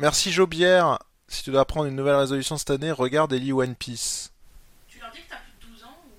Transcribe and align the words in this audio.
Merci 0.00 0.32
Jobière. 0.32 0.98
Si 1.28 1.42
tu 1.42 1.50
dois 1.50 1.66
prendre 1.66 1.86
une 1.86 1.94
nouvelle 1.94 2.16
résolution 2.16 2.56
cette 2.56 2.70
année, 2.70 2.90
regarde 2.90 3.34
Ellie 3.34 3.52
One 3.52 3.74
Piece. 3.74 4.32
Tu 4.88 4.98
leur 4.98 5.10
dis 5.12 5.20
que 5.20 5.28
t'as 5.28 5.36
plus 5.36 5.52
de 5.60 5.66
12 5.74 5.84
ans 5.84 5.94
ou... 6.06 6.12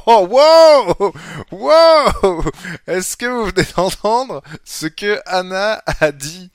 Oh, 0.06 0.26
wow! 0.30 1.12
Wow! 1.50 2.42
Est-ce 2.86 3.18
que 3.18 3.26
vous 3.26 3.44
venez 3.44 3.66
d'entendre 3.76 4.42
ce 4.64 4.86
que 4.86 5.20
Anna 5.26 5.82
a 6.00 6.10
dit? 6.10 6.50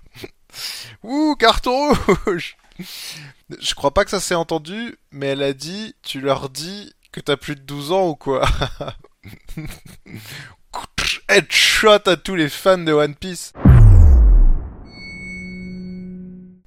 Ouh, 1.02 1.36
carton 1.38 1.92
rouge! 2.24 2.56
Je 3.50 3.74
crois 3.74 3.92
pas 3.92 4.06
que 4.06 4.10
ça 4.10 4.20
s'est 4.20 4.34
entendu, 4.34 4.96
mais 5.10 5.26
elle 5.26 5.42
a 5.42 5.52
dit, 5.52 5.94
tu 6.00 6.22
leur 6.22 6.48
dis 6.48 6.94
que 7.12 7.20
t'as 7.20 7.36
plus 7.36 7.56
de 7.56 7.60
12 7.60 7.92
ans 7.92 8.08
ou 8.08 8.14
quoi? 8.14 8.48
Headshot 11.28 12.08
à 12.08 12.16
tous 12.16 12.36
les 12.36 12.48
fans 12.48 12.78
de 12.78 12.92
One 12.92 13.14
Piece 13.14 13.52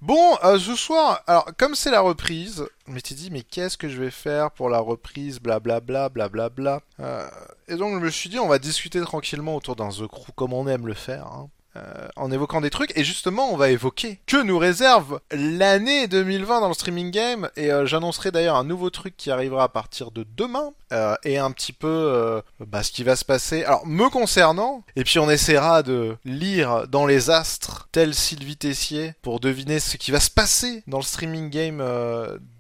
Bon, 0.06 0.38
euh, 0.44 0.60
ce 0.60 0.75
soir, 0.75 1.24
alors 1.25 1.50
comme 1.57 1.74
c'est 1.74 1.89
la 1.89 2.00
reprise, 2.00 2.64
je 2.88 2.93
m'étais 2.93 3.16
dit 3.16 3.32
mais 3.32 3.42
qu'est-ce 3.42 3.75
que 3.75 3.89
je 3.89 4.00
vais 4.00 4.12
faire 4.12 4.52
pour 4.52 4.70
la 4.70 4.78
reprise, 4.78 5.39
blablabla, 5.39 6.10
blablabla. 6.10 6.82
Euh, 7.00 7.28
et 7.68 7.75
donc 7.75 7.96
je 7.96 8.06
me 8.06 8.12
suis 8.12 8.29
dit 8.29 8.38
on 8.38 8.48
va 8.48 8.60
discuter 8.60 9.02
tranquillement 9.02 9.56
autour 9.56 9.76
d'un 9.76 9.89
The 9.89 10.06
Crew 10.06 10.32
comme 10.36 10.54
on 10.54 10.68
aime 10.68 10.86
le 10.86 10.93
faire. 10.93 11.26
Hein. 11.26 11.50
Euh, 11.78 12.07
en 12.15 12.32
évoquant 12.32 12.61
des 12.61 12.70
trucs. 12.70 12.97
Et 12.97 13.04
justement, 13.04 13.52
on 13.52 13.57
va 13.57 13.70
évoquer 13.70 14.20
que 14.28 14.42
nous 14.42 14.57
réserve 14.57 15.20
l'année 15.32 16.07
2020 16.07 16.61
dans 16.61 16.70
le 16.70 16.74
streaming 16.74 17.11
game. 17.11 17.50
Et 17.57 17.70
euh, 17.70 17.86
j'annoncerai 17.86 18.32
d'ailleurs 18.32 18.56
un 18.56 18.64
nouveau 18.64 18.89
truc 18.89 19.18
qui 19.18 19.29
arrivera 19.29 19.64
à 19.64 19.68
partir 19.68 20.11
de 20.11 20.25
demain. 20.38 20.71
Euh, 20.93 21.15
et 21.24 21.38
un 21.38 21.51
petit 21.51 21.74
peu 21.74 22.42
bah, 22.61 22.84
ce 22.84 22.92
qui 22.92 23.04
va 23.04 23.15
se 23.18 23.25
passer. 23.25 23.65
Alors, 23.65 23.86
me 23.86 24.10
concernant. 24.10 24.84
Et 24.96 25.04
puis 25.04 25.20
on 25.20 25.29
essaiera 25.29 25.84
de 25.84 26.15
lire 26.24 26.88
dans 26.88 27.06
les 27.06 27.29
astres, 27.29 27.89
tel 27.92 28.14
Sylvie 28.14 28.57
Tessier, 28.57 29.14
pour 29.21 29.39
deviner 29.39 29.79
ce 29.79 29.98
qui 29.98 30.12
va 30.12 30.20
se 30.20 30.32
passer 30.32 30.84
dans 30.87 31.00
le 31.00 31.04
streaming 31.04 31.50
game 31.50 31.82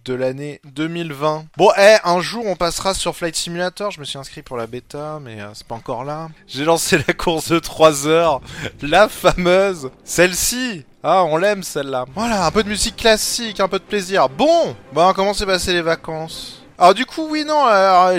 de 0.05 0.13
l'année 0.13 0.61
2020. 0.65 1.45
Bon, 1.57 1.69
eh, 1.77 1.97
un 2.03 2.21
jour 2.21 2.45
on 2.45 2.55
passera 2.55 2.93
sur 2.93 3.15
Flight 3.15 3.35
Simulator. 3.35 3.91
Je 3.91 3.99
me 3.99 4.05
suis 4.05 4.17
inscrit 4.19 4.43
pour 4.43 4.55
la 4.55 4.67
bêta, 4.67 5.19
mais 5.21 5.41
euh, 5.41 5.47
c'est 5.53 5.65
pas 5.65 5.75
encore 5.75 6.03
là. 6.03 6.29
J'ai 6.47 6.63
lancé 6.63 6.97
la 7.07 7.13
course 7.13 7.49
de 7.49 7.59
3 7.59 8.07
heures, 8.07 8.41
la 8.81 9.09
fameuse, 9.09 9.89
celle-ci. 10.03 10.85
Ah, 11.03 11.23
on 11.23 11.37
l'aime 11.37 11.63
celle-là. 11.63 12.05
Voilà, 12.15 12.45
un 12.45 12.51
peu 12.51 12.63
de 12.63 12.69
musique 12.69 12.95
classique, 12.95 13.59
un 13.59 13.67
peu 13.67 13.79
de 13.79 13.83
plaisir. 13.83 14.29
Bon, 14.29 14.75
bah 14.93 15.11
comment 15.15 15.33
s'est 15.33 15.45
passé 15.45 15.73
les 15.73 15.81
vacances? 15.81 16.63
Alors 16.77 16.93
du 16.93 17.05
coup, 17.05 17.27
oui, 17.29 17.43
non, 17.45 17.65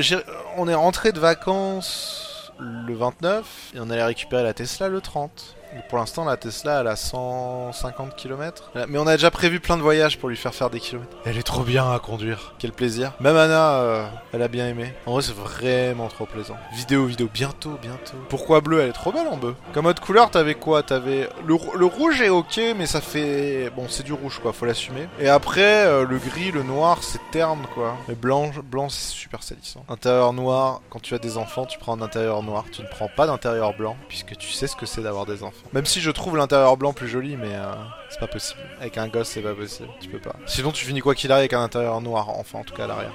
j'ai- 0.01 0.19
on 0.57 0.69
est 0.69 0.75
rentré 0.75 1.13
de 1.13 1.21
vacances 1.21 2.53
le 2.59 2.95
29 2.95 3.45
et 3.75 3.81
on 3.81 3.91
allait 3.91 4.03
récupérer 4.05 4.43
la 4.43 4.55
Tesla 4.55 4.89
le 4.89 5.01
30. 5.01 5.55
Pour 5.89 5.99
l'instant, 5.99 6.25
la 6.25 6.37
Tesla, 6.37 6.81
elle 6.81 6.87
a 6.89 6.97
150 6.97 8.17
km. 8.17 8.71
Mais 8.89 8.99
on 8.99 9.07
a 9.07 9.17
déjà 9.17 9.31
prévu 9.31 9.61
plein 9.61 9.77
de 9.77 9.83
voyages 9.83 10.19
pour 10.19 10.29
lui 10.29 10.37
faire 10.37 10.55
faire 10.55 10.71
des 10.71 10.81
kilomètres. 10.81 11.17
Elle 11.25 11.39
est 11.39 11.43
trop 11.43 11.63
bien 11.63 11.91
à 11.93 11.99
conduire. 11.99 12.55
Quel 12.59 12.73
plaisir. 12.73 13.13
Même 13.21 13.37
Anna, 13.37 13.75
euh, 13.81 14.07
elle 14.33 14.43
a 14.43 14.49
bien 14.49 14.69
aimé. 14.69 14.95
En 15.07 15.13
vrai, 15.13 15.23
c'est 15.23 15.35
vraiment 15.35 16.09
trop 16.09 16.27
plaisant. 16.27 16.57
Vidéo, 16.75 17.07
vidéo, 17.07 17.29
bientôt, 17.33 17.79
bientôt. 17.81 18.17
Pourquoi 18.29 18.61
bleu? 18.61 18.81
Elle 18.81 18.91
est 18.91 18.93
trop 18.93 19.13
belle 19.13 19.27
en 19.29 19.37
bleu. 19.37 19.55
Comme 19.73 19.85
mode 19.85 20.01
couleur, 20.01 20.31
t'avais 20.31 20.55
quoi? 20.55 20.83
T'avais 20.83 21.29
le, 21.47 21.57
le 21.77 21.87
rouge 21.87 22.21
est 22.21 22.29
ok, 22.29 22.61
mais 22.77 22.87
ça 22.87 23.01
fait 23.01 23.71
bon, 23.77 23.87
c'est 23.89 24.03
du 24.03 24.13
rouge 24.13 24.39
quoi. 24.41 24.53
Faut 24.53 24.67
l'assumer. 24.67 25.09
Et 25.19 25.29
après, 25.29 25.87
euh, 25.87 26.05
le 26.05 26.19
gris, 26.19 26.51
le 26.51 26.63
noir, 26.63 27.03
c'est 27.03 27.21
terne 27.31 27.67
quoi. 27.75 27.97
Le 28.09 28.15
blanc, 28.15 28.51
blanc, 28.65 28.89
c'est 28.89 29.13
super 29.13 29.43
salissant. 29.43 29.85
Intérieur 29.89 30.33
noir. 30.33 30.81
Quand 30.91 31.01
tu 31.01 31.15
as 31.15 31.19
des 31.19 31.37
enfants, 31.39 31.67
tu 31.67 31.79
prends 31.79 31.97
un 31.97 32.03
intérieur 32.03 32.43
noir. 32.43 32.65
Tu 32.73 32.83
ne 32.83 32.89
prends 32.89 33.09
pas 33.15 33.27
d'intérieur 33.27 33.77
blanc, 33.77 33.97
puisque 34.09 34.37
tu 34.37 34.51
sais 34.51 34.67
ce 34.67 34.77
que 34.77 34.87
c'est 34.87 35.03
d'avoir 35.03 35.27
des 35.27 35.43
enfants. 35.43 35.56
Même 35.73 35.87
si 35.87 36.01
je 36.01 36.11
trouve 36.11 36.37
l'intérieur 36.37 36.77
blanc 36.77 36.93
plus 36.93 37.09
joli, 37.09 37.37
mais 37.37 37.55
euh, 37.55 37.73
c'est 38.09 38.21
pas 38.21 38.27
possible. 38.27 38.61
Avec 38.81 38.97
un 38.99 39.09
gosse, 39.09 39.29
c'est 39.29 39.43
pas 39.43 39.55
possible. 39.55 39.89
Tu 40.01 40.09
peux 40.09 40.19
pas. 40.21 40.37
Sinon, 40.47 40.71
tu 40.73 40.85
finis 40.87 41.01
quoi 41.01 41.15
qu'il 41.15 41.33
arrive 41.33 41.41
avec 41.43 41.53
un 41.53 41.63
intérieur 41.63 42.01
noir, 42.01 42.29
enfin, 42.31 42.61
en 42.61 42.65
tout 42.65 42.75
cas 42.75 42.85
à 42.85 42.87
l'arrière. 42.87 43.13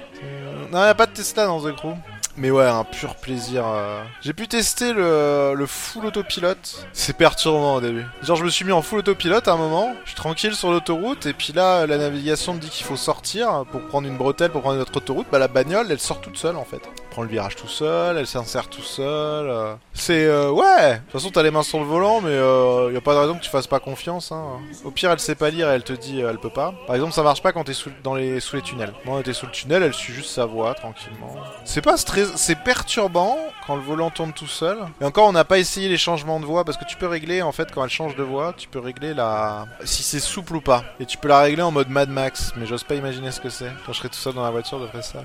Non, 0.70 0.78
y 0.84 0.88
a 0.88 0.94
pas 0.94 1.06
de 1.06 1.12
Tesla 1.12 1.46
dans 1.46 1.60
The 1.60 1.74
Crew. 1.74 1.94
Mais 2.36 2.50
ouais, 2.50 2.64
un 2.64 2.84
pur 2.84 3.16
plaisir. 3.16 3.64
euh. 3.66 4.02
J'ai 4.22 4.32
pu 4.32 4.48
tester 4.48 4.94
le, 4.94 5.52
le 5.54 5.66
full 5.66 6.06
autopilote. 6.06 6.86
C'est 6.94 7.14
perturbant 7.14 7.74
au 7.74 7.80
début. 7.82 8.06
Genre, 8.22 8.36
je 8.36 8.44
me 8.44 8.48
suis 8.48 8.64
mis 8.64 8.72
en 8.72 8.80
full 8.80 9.00
autopilote 9.00 9.48
à 9.48 9.52
un 9.52 9.56
moment. 9.58 9.92
Je 10.04 10.10
suis 10.10 10.16
tranquille 10.16 10.54
sur 10.54 10.70
l'autoroute. 10.70 11.26
Et 11.26 11.34
puis 11.34 11.52
là, 11.52 11.86
la 11.86 11.98
navigation 11.98 12.54
me 12.54 12.58
dit 12.58 12.70
qu'il 12.70 12.86
faut 12.86 12.96
sortir 12.96 13.64
pour 13.70 13.82
prendre 13.82 14.08
une 14.08 14.16
bretelle, 14.16 14.50
pour 14.50 14.62
prendre 14.62 14.76
une 14.76 14.82
autre 14.82 14.96
autoroute. 14.96 15.26
Bah, 15.30 15.38
la 15.38 15.48
bagnole, 15.48 15.88
elle 15.90 16.00
sort 16.00 16.22
toute 16.22 16.38
seule 16.38 16.56
en 16.56 16.64
fait. 16.64 16.80
Prend 17.12 17.24
le 17.24 17.28
virage 17.28 17.56
tout 17.56 17.68
seul, 17.68 18.16
elle 18.16 18.26
s'insère 18.26 18.68
tout 18.70 18.80
seul. 18.80 19.46
euh. 19.46 19.74
C'est 19.92 20.24
euh, 20.24 20.50
ouais. 20.50 20.94
De 20.94 20.98
toute 21.00 21.12
façon, 21.12 21.30
t'as 21.30 21.42
les 21.42 21.50
mains 21.50 21.62
sur 21.62 21.78
le 21.78 21.84
volant, 21.84 22.22
mais 22.22 22.30
euh, 22.30 22.90
y 22.90 22.96
a 22.96 23.02
pas 23.02 23.12
de 23.12 23.18
raison 23.18 23.34
que 23.34 23.42
tu 23.42 23.50
fasses 23.50 23.66
pas 23.66 23.80
confiance. 23.80 24.32
Hein. 24.32 24.42
Au 24.82 24.90
pire, 24.90 25.10
elle 25.10 25.18
sait 25.18 25.34
pas 25.34 25.50
lire 25.50 25.70
et 25.70 25.74
elle 25.74 25.84
te 25.84 25.92
dit 25.92 26.22
euh, 26.22 26.30
elle 26.30 26.38
peut 26.38 26.48
pas. 26.48 26.72
Par 26.86 26.96
exemple, 26.96 27.12
ça 27.12 27.22
marche 27.22 27.42
pas 27.42 27.52
quand 27.52 27.64
t'es 27.64 27.74
sous, 27.74 27.90
les, 28.16 28.40
sous 28.40 28.56
les 28.56 28.62
tunnels. 28.62 28.94
Moi, 29.04 29.20
on 29.26 29.32
sous 29.34 29.44
le 29.44 29.52
tunnel, 29.52 29.82
elle 29.82 29.92
suit 29.92 30.14
juste 30.14 30.30
sa 30.30 30.46
voix 30.46 30.72
tranquillement. 30.72 31.34
C'est 31.66 31.82
pas 31.82 31.98
stress, 31.98 32.32
c'est 32.36 32.58
perturbant 32.58 33.36
quand 33.66 33.76
le 33.76 33.82
volant 33.82 34.08
tourne 34.08 34.32
tout 34.32 34.46
seul. 34.46 34.78
Et 35.02 35.04
encore, 35.04 35.28
on 35.28 35.32
n'a 35.32 35.44
pas 35.44 35.58
essayé 35.58 35.90
les 35.90 35.98
changements 35.98 36.40
de 36.40 36.46
voix 36.46 36.64
parce 36.64 36.78
que 36.78 36.86
tu 36.86 36.96
peux 36.96 37.08
régler 37.08 37.42
en 37.42 37.52
fait 37.52 37.70
quand 37.72 37.84
elle 37.84 37.90
change 37.90 38.16
de 38.16 38.22
voix, 38.22 38.54
tu 38.56 38.68
peux 38.68 38.80
régler 38.80 39.12
la 39.12 39.66
si 39.84 40.02
c'est 40.02 40.18
souple 40.18 40.56
ou 40.56 40.62
pas. 40.62 40.82
Et 40.98 41.04
tu 41.04 41.18
peux 41.18 41.28
la 41.28 41.40
régler 41.40 41.62
en 41.62 41.72
mode 41.72 41.90
Mad 41.90 42.08
Max, 42.08 42.54
mais 42.56 42.64
j'ose 42.64 42.84
pas 42.84 42.94
imaginer 42.94 43.30
ce 43.32 43.40
que 43.40 43.50
c'est. 43.50 43.70
Quand 43.84 43.92
je 43.92 43.98
serai 43.98 44.08
tout 44.08 44.14
seul 44.14 44.32
dans 44.32 44.42
la 44.42 44.50
voiture, 44.50 44.80
je 44.80 44.86
ferai 44.86 45.02
ça. 45.02 45.18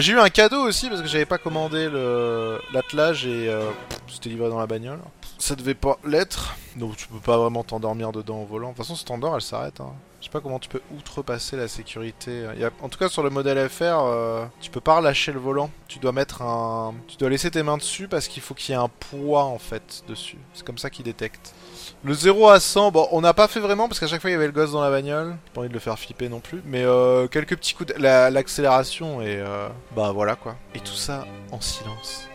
J'ai 0.00 0.12
eu 0.12 0.18
un 0.18 0.30
cadeau 0.30 0.62
aussi 0.62 0.88
parce 0.88 1.02
que 1.02 1.06
j'avais 1.08 1.26
pas 1.26 1.33
commandé 1.38 1.88
le 1.88 2.58
l'attelage 2.72 3.26
et 3.26 3.48
euh, 3.48 3.70
c'était 4.08 4.30
livré 4.30 4.48
dans 4.48 4.58
la 4.58 4.66
bagnole. 4.66 5.00
Ça 5.44 5.56
devait 5.56 5.74
pas 5.74 5.98
l'être, 6.06 6.56
donc 6.76 6.96
tu 6.96 7.06
peux 7.06 7.18
pas 7.18 7.36
vraiment 7.36 7.64
t'endormir 7.64 8.12
dedans 8.12 8.38
au 8.40 8.46
volant. 8.46 8.68
De 8.70 8.72
toute 8.76 8.82
façon, 8.82 8.96
si 8.96 9.04
t'endors, 9.04 9.34
elle 9.34 9.42
s'arrête. 9.42 9.78
Hein. 9.78 9.92
Je 10.20 10.24
sais 10.24 10.30
pas 10.30 10.40
comment 10.40 10.58
tu 10.58 10.70
peux 10.70 10.80
outrepasser 10.96 11.54
la 11.58 11.68
sécurité. 11.68 12.46
En 12.80 12.88
tout 12.88 12.98
cas, 12.98 13.10
sur 13.10 13.22
le 13.22 13.28
modèle 13.28 13.68
FR, 13.68 13.82
euh, 14.06 14.46
tu 14.62 14.70
peux 14.70 14.80
pas 14.80 14.96
relâcher 14.96 15.32
le 15.32 15.38
volant. 15.38 15.68
Tu 15.86 15.98
dois 15.98 16.12
mettre 16.12 16.40
un, 16.40 16.94
tu 17.08 17.18
dois 17.18 17.28
laisser 17.28 17.50
tes 17.50 17.62
mains 17.62 17.76
dessus 17.76 18.08
parce 18.08 18.26
qu'il 18.26 18.42
faut 18.42 18.54
qu'il 18.54 18.74
y 18.74 18.78
ait 18.78 18.80
un 18.80 18.88
poids 18.88 19.44
en 19.44 19.58
fait 19.58 20.02
dessus. 20.08 20.38
C'est 20.54 20.64
comme 20.64 20.78
ça 20.78 20.88
qu'il 20.88 21.04
détecte. 21.04 21.52
Le 22.04 22.14
0 22.14 22.48
à 22.48 22.58
100, 22.58 22.90
bon, 22.92 23.06
on 23.12 23.20
n'a 23.20 23.34
pas 23.34 23.46
fait 23.46 23.60
vraiment 23.60 23.86
parce 23.86 24.00
qu'à 24.00 24.06
chaque 24.06 24.22
fois 24.22 24.30
il 24.30 24.32
y 24.32 24.36
avait 24.36 24.46
le 24.46 24.52
gosse 24.52 24.72
dans 24.72 24.80
la 24.80 24.88
bagnole. 24.90 25.36
Pas 25.52 25.60
envie 25.60 25.68
de 25.68 25.74
le 25.74 25.78
faire 25.80 25.98
flipper 25.98 26.30
non 26.30 26.40
plus. 26.40 26.62
Mais 26.64 26.84
euh, 26.84 27.28
quelques 27.28 27.56
petits 27.58 27.74
coups 27.74 27.92
de... 27.94 28.00
la- 28.00 28.30
L'accélération 28.30 29.20
et 29.20 29.36
euh, 29.36 29.68
bah 29.94 30.10
voilà 30.12 30.36
quoi. 30.36 30.56
Et 30.74 30.80
tout 30.80 30.94
ça 30.94 31.26
en 31.52 31.60
silence. 31.60 32.28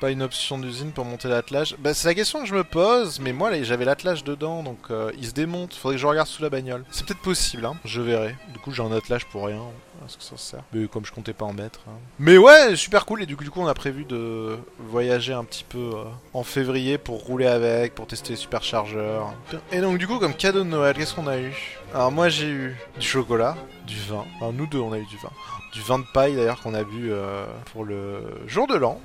Pas 0.00 0.10
une 0.10 0.22
option 0.22 0.58
d'usine 0.58 0.92
pour 0.92 1.04
monter 1.04 1.28
l'attelage. 1.28 1.76
Bah 1.78 1.94
c'est 1.94 2.08
la 2.08 2.14
question 2.14 2.40
que 2.40 2.46
je 2.46 2.54
me 2.54 2.64
pose, 2.64 3.20
mais 3.20 3.32
moi 3.32 3.50
j'avais 3.62 3.84
l'attelage 3.84 4.24
dedans 4.24 4.62
donc 4.62 4.78
euh, 4.90 5.10
il 5.18 5.26
se 5.26 5.32
démonte. 5.32 5.74
Faudrait 5.74 5.96
que 5.96 6.00
je 6.02 6.06
regarde 6.06 6.28
sous 6.28 6.42
la 6.42 6.50
bagnole. 6.50 6.84
C'est 6.90 7.06
peut-être 7.06 7.22
possible, 7.22 7.64
hein. 7.66 7.76
Je 7.84 8.00
verrai. 8.00 8.36
Du 8.52 8.58
coup 8.58 8.72
j'ai 8.72 8.82
un 8.82 8.92
attelage 8.92 9.26
pour 9.26 9.46
rien. 9.46 9.60
Est-ce 10.06 10.18
que 10.18 10.24
ça 10.24 10.36
sert 10.36 10.60
Mais 10.72 10.86
comme 10.86 11.06
je 11.06 11.12
comptais 11.12 11.32
pas 11.32 11.46
en 11.46 11.52
mettre. 11.54 11.80
hein. 11.88 11.92
Mais 12.18 12.36
ouais, 12.36 12.76
super 12.76 13.06
cool. 13.06 13.22
Et 13.22 13.26
du 13.26 13.36
coup, 13.36 13.44
du 13.44 13.50
coup, 13.50 13.60
on 13.62 13.66
a 13.68 13.72
prévu 13.74 14.04
de 14.04 14.58
voyager 14.78 15.32
un 15.32 15.44
petit 15.44 15.64
peu 15.64 15.78
euh, 15.78 16.04
en 16.34 16.42
février 16.42 16.98
pour 16.98 17.24
rouler 17.24 17.46
avec, 17.46 17.94
pour 17.94 18.06
tester 18.06 18.30
les 18.30 18.36
superchargeurs. 18.36 19.32
Et 19.72 19.80
donc, 19.80 19.96
du 19.96 20.06
coup, 20.06 20.18
comme 20.18 20.34
cadeau 20.34 20.58
de 20.58 20.68
Noël, 20.68 20.94
qu'est-ce 20.94 21.14
qu'on 21.14 21.28
a 21.28 21.38
eu? 21.38 21.54
Alors, 21.94 22.12
moi, 22.12 22.28
j'ai 22.28 22.48
eu 22.48 22.76
du 22.98 23.06
chocolat, 23.06 23.56
du 23.86 23.96
vin. 23.96 24.24
Enfin, 24.36 24.52
nous 24.52 24.66
deux, 24.66 24.80
on 24.80 24.92
a 24.92 24.98
eu 24.98 25.06
du 25.06 25.16
vin. 25.16 25.30
Du 25.72 25.80
vin 25.80 26.00
de 26.00 26.04
paille, 26.12 26.34
d'ailleurs, 26.34 26.60
qu'on 26.60 26.74
a 26.74 26.82
bu 26.82 27.10
euh, 27.10 27.46
pour 27.72 27.84
le 27.84 28.20
jour 28.46 28.66
de 28.66 28.74
l'an, 28.74 29.00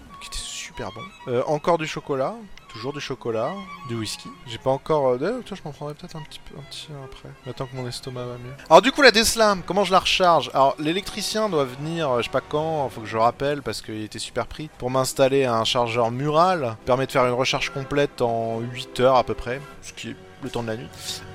super 0.80 0.92
bon. 0.94 1.32
Euh, 1.32 1.44
encore 1.48 1.78
du 1.78 1.88
chocolat. 1.88 2.36
Toujours 2.70 2.94
du 2.94 3.02
chocolat, 3.02 3.52
du 3.90 3.96
whisky. 3.96 4.30
J'ai 4.48 4.60
pas 4.60 4.70
encore. 4.70 5.10
Euh, 5.10 5.42
je 5.46 5.56
m'en 5.66 5.72
prendrai 5.72 5.96
peut-être 5.96 6.16
un 6.16 6.22
petit 6.22 6.40
peu 6.40 6.58
un 6.58 6.62
petit 6.70 6.88
après. 7.04 7.30
Attends 7.50 7.66
que 7.66 7.76
mon 7.76 7.88
estomac 7.88 8.24
va 8.24 8.34
mieux. 8.34 8.54
Alors 8.70 8.82
du 8.82 8.92
coup, 8.92 9.02
la 9.02 9.12
Tesla, 9.12 9.58
comment 9.66 9.84
je 9.84 9.92
la 9.92 10.00
recharge? 10.00 10.52
Alors 10.54 10.76
l'électricien 10.80 11.50
doit 11.50 11.66
venir, 11.66 12.10
euh, 12.10 12.18
je 12.20 12.26
sais 12.26 12.30
pas 12.30 12.42
quand, 12.42 12.88
faut 12.90 13.02
que 13.02 13.08
je 13.08 13.18
le 13.18 13.24
rappelle 13.24 13.62
parce 13.64 13.82
qu'il 13.82 14.04
était 14.04 14.20
super 14.20 14.46
pris 14.46 14.70
pour 14.78 14.92
m'installer 14.92 15.46
un 15.46 15.64
chargeur 15.66 16.12
mural. 16.12 16.78
Permet 16.86 17.08
de 17.08 17.12
faire 17.12 17.26
une 17.26 17.34
recharge 17.34 17.72
complète 17.72 18.22
en 18.22 18.60
8 18.60 19.00
heures 19.00 19.16
à 19.16 19.24
peu 19.24 19.34
près, 19.34 19.60
ce 19.82 19.92
qui 19.92 20.12
est 20.12 20.16
le 20.44 20.50
temps 20.50 20.64
de 20.64 20.68
la 20.68 20.78
nuit. 20.78 20.88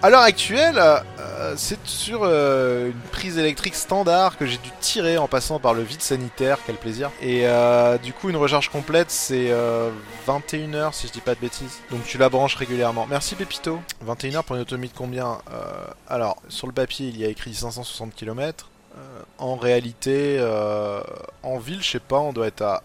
À 0.02 0.10
l'heure 0.10 0.22
actuelle, 0.22 0.78
euh, 0.78 1.54
c'est 1.56 1.78
sur 1.84 2.20
euh, 2.22 2.90
une 2.90 3.00
prise 3.10 3.38
électrique 3.38 3.74
standard 3.74 4.36
que 4.36 4.46
j'ai 4.46 4.58
dû 4.58 4.70
tirer 4.80 5.18
en 5.18 5.28
passant 5.28 5.58
par 5.58 5.74
le 5.74 5.82
vide 5.82 6.02
sanitaire, 6.02 6.58
quel 6.66 6.76
plaisir. 6.76 7.10
Et 7.20 7.42
euh, 7.44 7.98
du 7.98 8.12
coup, 8.12 8.30
une 8.30 8.36
recharge 8.36 8.68
complète, 8.68 9.10
c'est 9.10 9.50
euh, 9.50 9.90
21h 10.26 10.92
si 10.92 11.06
je 11.06 11.12
dis 11.12 11.20
pas 11.20 11.34
de 11.34 11.40
bêtises. 11.40 11.80
Donc 11.90 12.04
tu 12.04 12.18
la 12.18 12.28
branches 12.28 12.56
régulièrement. 12.56 13.06
Merci 13.08 13.34
Pépito. 13.34 13.80
21h 14.06 14.42
pour 14.42 14.56
une 14.56 14.62
autonomie 14.62 14.88
de 14.88 14.94
combien? 14.96 15.38
Alors, 16.08 16.36
sur 16.48 16.66
le 16.66 16.72
papier, 16.72 17.08
il 17.08 17.18
y 17.18 17.24
a 17.24 17.28
écrit 17.28 17.54
560 17.54 18.14
km. 18.14 18.68
En 19.38 19.56
réalité, 19.56 20.36
euh, 20.38 21.02
en 21.42 21.58
ville, 21.58 21.82
je 21.82 21.90
sais 21.90 22.00
pas, 22.00 22.18
on 22.18 22.32
doit 22.32 22.46
être 22.46 22.62
à 22.62 22.82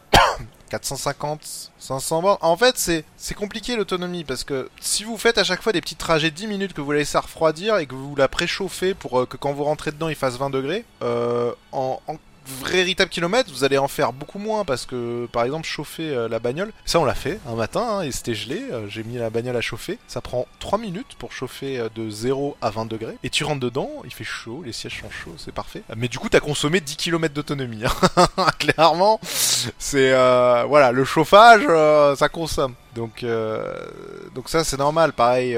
450, 0.70 1.72
500 1.78 2.22
bornes. 2.22 2.38
En 2.42 2.58
fait, 2.58 2.78
c'est 3.18 3.34
compliqué 3.34 3.76
l'autonomie 3.76 4.24
parce 4.24 4.44
que 4.44 4.70
si 4.80 5.04
vous 5.04 5.18
faites 5.18 5.38
à 5.38 5.44
chaque 5.44 5.62
fois 5.62 5.72
des 5.72 5.82
petits 5.82 5.96
trajets 5.96 6.32
de 6.32 6.36
10 6.36 6.48
minutes 6.48 6.74
que 6.74 6.82
vous 6.82 6.92
la 6.92 7.00
laissez 7.00 7.18
refroidir 7.18 7.78
et 7.78 7.86
que 7.86 7.96
vous 7.96 8.16
la 8.16 8.28
préchauffez 8.28 8.94
pour 8.94 9.20
euh, 9.20 9.26
que 9.26 9.38
quand 9.38 9.54
vous 9.54 9.64
rentrez 9.64 9.92
dedans 9.92 10.10
il 10.10 10.16
fasse 10.16 10.38
20 10.38 10.50
degrés, 10.50 10.86
euh, 11.02 11.54
en 11.72 12.00
véritable 12.64 13.10
kilomètres, 13.10 13.50
vous 13.52 13.64
allez 13.64 13.78
en 13.78 13.88
faire 13.88 14.14
beaucoup 14.14 14.40
moins 14.40 14.66
parce 14.66 14.86
que, 14.86 15.28
par 15.32 15.44
exemple, 15.44 15.66
chauffer 15.68 16.10
euh, 16.10 16.28
la 16.28 16.40
bagnole, 16.40 16.72
ça 16.86 17.00
on 17.00 17.06
l'a 17.06 17.16
fait 17.16 17.40
un 17.48 17.56
matin 17.56 17.82
hein, 18.00 18.02
et 18.02 18.12
c'était 18.12 18.34
gelé. 18.36 18.62
euh, 18.72 18.88
J'ai 18.88 19.04
mis 19.04 19.18
la 19.18 19.30
bagnole 19.30 19.56
à 19.56 19.62
chauffer. 19.62 19.98
Ça 20.08 20.22
prend 20.22 20.48
3 20.60 20.78
minutes 20.80 21.16
pour 21.18 21.32
chauffer 21.32 21.80
euh, 21.80 21.90
de 21.96 22.10
0 22.10 22.58
à 22.62 22.70
20 22.70 22.86
degrés. 22.88 23.16
Et 23.24 23.30
tu 23.30 23.44
rentres 23.44 23.60
dedans, 23.60 23.90
il 24.06 24.14
fait 24.14 24.24
chaud, 24.24 24.62
les 24.66 24.74
sièges 24.74 25.02
sont 25.02 25.10
chauds, 25.10 25.36
c'est 25.38 25.54
parfait. 25.54 25.84
Mais 25.96 26.08
du 26.08 26.20
coup, 26.20 26.30
t'as 26.30 26.40
consommé 26.40 26.82
10 26.82 26.96
km 26.98 27.34
d'autonomie. 27.34 27.84
hein. 27.86 28.28
Clairement, 28.60 29.20
c'est 29.24 30.12
voilà, 30.68 30.92
le 30.92 31.06
chauffage, 31.06 31.64
ça 32.18 32.30
consomme. 32.30 32.74
Donc, 32.96 33.24
donc 34.36 34.50
ça 34.50 34.64
c'est 34.64 34.78
normal. 34.78 35.14
Pareil, 35.14 35.58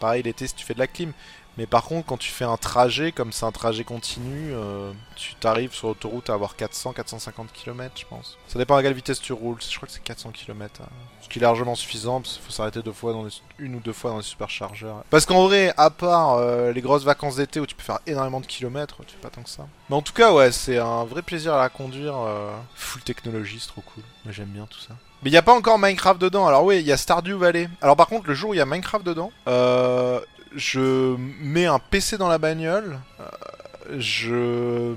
pareil 0.00 0.22
l'été 0.22 0.46
si 0.46 0.54
tu 0.54 0.64
fais 0.64 0.74
de 0.74 0.78
la 0.78 0.86
clim. 0.86 1.12
Mais 1.56 1.66
par 1.66 1.84
contre, 1.84 2.06
quand 2.06 2.16
tu 2.16 2.30
fais 2.30 2.44
un 2.44 2.56
trajet, 2.56 3.12
comme 3.12 3.30
c'est 3.32 3.44
un 3.46 3.52
trajet 3.52 3.84
continu, 3.84 4.50
euh, 4.52 4.92
tu 5.14 5.34
t'arrives 5.36 5.72
sur 5.72 5.88
l'autoroute 5.88 6.28
à 6.30 6.34
avoir 6.34 6.56
400-450 6.56 7.46
km, 7.52 7.94
je 8.00 8.04
pense. 8.06 8.36
Ça 8.48 8.58
dépend 8.58 8.74
à 8.76 8.82
quelle 8.82 8.92
vitesse 8.94 9.20
tu 9.20 9.32
roules. 9.32 9.58
Je 9.60 9.76
crois 9.76 9.86
que 9.86 9.92
c'est 9.94 10.02
400 10.02 10.30
km. 10.32 10.80
hein. 10.82 10.88
Ce 11.22 11.28
qui 11.28 11.38
est 11.38 11.42
largement 11.42 11.74
suffisant, 11.74 12.20
parce 12.20 12.34
qu'il 12.34 12.42
faut 12.42 12.50
s'arrêter 12.52 12.82
deux 12.82 12.92
fois 12.92 13.12
dans 13.12 13.24
les- 13.24 13.30
une 13.58 13.76
ou 13.76 13.80
deux 13.80 13.92
fois 13.92 14.10
dans 14.10 14.18
les 14.18 14.22
superchargeurs. 14.22 15.04
Parce 15.10 15.24
qu'en 15.26 15.46
vrai, 15.46 15.72
à 15.76 15.90
part 15.90 16.34
euh, 16.34 16.72
les 16.72 16.80
grosses 16.82 17.04
vacances 17.04 17.36
d'été 17.36 17.60
où 17.60 17.66
tu 17.66 17.74
peux 17.74 17.82
faire 17.82 18.00
énormément 18.06 18.40
de 18.40 18.46
kilomètres, 18.46 18.96
tu 19.06 19.14
fais 19.14 19.20
pas 19.22 19.30
tant 19.30 19.42
que 19.42 19.48
ça. 19.50 19.66
Mais 19.88 19.96
en 19.96 20.02
tout 20.02 20.12
cas, 20.12 20.32
ouais, 20.32 20.52
c'est 20.52 20.78
un 20.78 21.04
vrai 21.04 21.22
plaisir 21.22 21.54
à 21.54 21.58
la 21.60 21.68
conduire. 21.68 22.14
euh, 22.16 22.50
full 22.74 23.02
technologie, 23.02 23.58
c'est 23.60 23.68
trop 23.68 23.80
cool. 23.94 24.02
J'aime 24.30 24.48
bien 24.48 24.66
tout 24.66 24.78
ça. 24.80 24.94
Mais 25.22 25.30
il 25.30 25.32
n'y 25.32 25.38
a 25.38 25.42
pas 25.42 25.54
encore 25.54 25.78
Minecraft 25.78 26.20
dedans. 26.20 26.46
Alors 26.46 26.64
oui, 26.64 26.80
il 26.80 26.86
y 26.86 26.92
a 26.92 26.96
Stardew 26.98 27.36
Valley. 27.38 27.68
Alors 27.80 27.96
par 27.96 28.08
contre, 28.08 28.26
le 28.26 28.34
jour 28.34 28.50
où 28.50 28.54
il 28.54 28.58
y 28.58 28.60
a 28.60 28.66
Minecraft 28.66 29.06
dedans, 29.06 29.32
euh, 29.48 30.20
je 30.54 31.16
mets 31.40 31.66
un 31.66 31.78
PC 31.78 32.18
dans 32.18 32.28
la 32.28 32.38
bagnole. 32.38 32.98
euh, 33.20 33.94
je, 33.98 34.94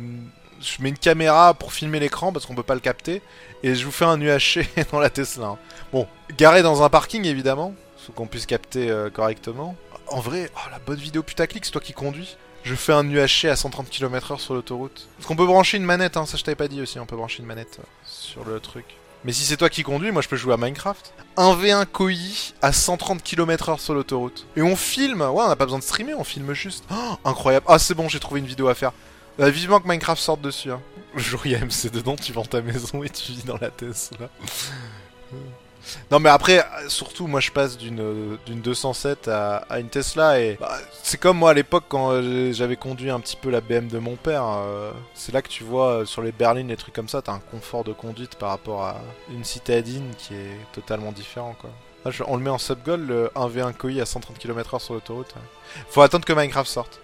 mets 0.79 0.89
une 0.89 0.97
caméra 0.97 1.53
pour 1.53 1.73
filmer 1.73 1.99
l'écran 1.99 2.31
parce 2.31 2.45
qu'on 2.45 2.55
peut 2.55 2.63
pas 2.63 2.75
le 2.75 2.79
capter. 2.79 3.21
Et 3.63 3.75
je 3.75 3.85
vous 3.85 3.91
fais 3.91 4.05
un 4.05 4.19
UHC 4.19 4.65
dans 4.91 4.99
la 4.99 5.09
Tesla. 5.09 5.47
hein. 5.47 5.57
Bon, 5.91 6.07
garé 6.37 6.61
dans 6.61 6.83
un 6.83 6.89
parking 6.89 7.25
évidemment, 7.25 7.73
pour 8.05 8.15
qu'on 8.15 8.27
puisse 8.27 8.45
capter 8.45 8.89
euh, 8.89 9.09
correctement. 9.09 9.75
En 10.09 10.19
vrai, 10.19 10.49
oh, 10.55 10.69
la 10.71 10.79
bonne 10.79 10.99
vidéo 10.99 11.23
putaclic, 11.23 11.65
c'est 11.65 11.71
toi 11.71 11.81
qui 11.81 11.93
conduis. 11.93 12.37
Je 12.63 12.75
fais 12.75 12.93
un 12.93 13.09
UHC 13.09 13.45
à 13.45 13.55
130 13.55 13.89
km/h 13.89 14.39
sur 14.39 14.53
l'autoroute. 14.53 15.07
Parce 15.17 15.27
qu'on 15.27 15.35
peut 15.35 15.45
brancher 15.45 15.77
une 15.77 15.85
manette, 15.85 16.17
hein, 16.17 16.25
ça 16.25 16.37
je 16.37 16.43
t'avais 16.43 16.55
pas 16.55 16.67
dit 16.67 16.81
aussi, 16.81 16.99
on 16.99 17.05
peut 17.05 17.15
brancher 17.15 17.39
une 17.39 17.45
manette 17.45 17.77
euh, 17.79 17.83
sur 18.05 18.43
le 18.45 18.59
truc. 18.59 18.85
Mais 19.25 19.33
si 19.33 19.43
c'est 19.43 19.57
toi 19.57 19.69
qui 19.69 19.83
conduis, 19.83 20.11
moi 20.11 20.21
je 20.21 20.27
peux 20.27 20.35
jouer 20.35 20.53
à 20.53 20.57
Minecraft. 20.57 21.13
1v1 21.37 21.85
Koi 21.85 22.13
à 22.61 22.71
130 22.71 23.23
km/h 23.23 23.79
sur 23.79 23.93
l'autoroute. 23.93 24.45
Et 24.55 24.61
on 24.61 24.75
filme, 24.75 25.21
ouais, 25.21 25.27
on 25.43 25.47
n'a 25.47 25.55
pas 25.55 25.65
besoin 25.65 25.79
de 25.79 25.83
streamer, 25.83 26.13
on 26.13 26.23
filme 26.23 26.53
juste. 26.53 26.85
Oh, 26.91 27.15
incroyable. 27.25 27.65
Ah, 27.69 27.79
c'est 27.79 27.93
bon, 27.93 28.07
j'ai 28.09 28.19
trouvé 28.19 28.39
une 28.39 28.47
vidéo 28.47 28.67
à 28.67 28.75
faire. 28.75 28.91
Euh, 29.39 29.49
vivement 29.49 29.79
que 29.79 29.87
Minecraft 29.87 30.21
sorte 30.21 30.41
dessus. 30.41 30.71
Hein. 30.71 30.81
Le 31.13 31.21
jour 31.21 31.41
MC 31.45 31.91
dedans, 31.91 32.15
tu 32.15 32.31
vends 32.33 32.45
ta 32.45 32.61
maison 32.61 33.03
et 33.03 33.09
tu 33.09 33.31
vis 33.31 33.43
dans 33.43 33.57
la 33.57 33.69
Tesla. 33.69 34.29
Non 36.11 36.19
mais 36.19 36.29
après, 36.29 36.65
surtout 36.87 37.27
moi 37.27 37.39
je 37.39 37.51
passe 37.51 37.77
d'une 37.77 37.99
euh, 37.99 38.37
d'une 38.45 38.61
207 38.61 39.27
à, 39.27 39.65
une 39.79 39.89
Tesla 39.89 40.39
et 40.39 40.57
bah, 40.59 40.77
c'est 41.03 41.19
comme 41.19 41.37
moi 41.37 41.51
à 41.51 41.53
l'époque 41.53 41.85
quand 41.87 42.11
euh, 42.11 42.51
j'avais 42.53 42.75
conduit 42.75 43.09
un 43.09 43.19
petit 43.19 43.35
peu 43.35 43.49
la 43.49 43.61
BM 43.61 43.87
de 43.87 43.99
mon 43.99 44.15
père. 44.15 44.43
euh, 44.45 44.91
c'est 45.13 45.33
là 45.33 45.41
que 45.41 45.49
tu 45.49 45.63
vois 45.63 45.87
euh, 45.89 46.05
sur 46.05 46.21
les 46.21 46.31
berlines, 46.31 46.67
les 46.67 46.77
trucs 46.77 46.93
comme 46.93 47.09
ça, 47.09 47.21
t'as 47.21 47.33
un 47.33 47.39
confort 47.39 47.83
de 47.83 47.93
conduite 47.93 48.35
par 48.35 48.49
rapport 48.49 48.83
à 48.83 48.97
une 49.31 49.43
citadine 49.43 50.11
qui 50.17 50.33
est 50.33 50.57
totalement 50.73 51.11
différent 51.11 51.55
quoi. 51.59 51.69
On 52.27 52.37
le 52.37 52.43
met 52.43 52.49
en 52.49 52.57
subgol, 52.57 53.01
le 53.01 53.31
1v1 53.35 53.73
Koi 53.73 54.01
à 54.01 54.05
130 54.05 54.37
km/h 54.37 54.79
sur 54.79 54.93
l'autoroute. 54.93 55.33
ouais. 55.35 55.41
Faut 55.89 56.01
attendre 56.01 56.23
que 56.23 56.31
Minecraft 56.31 56.69
sorte. 56.69 57.01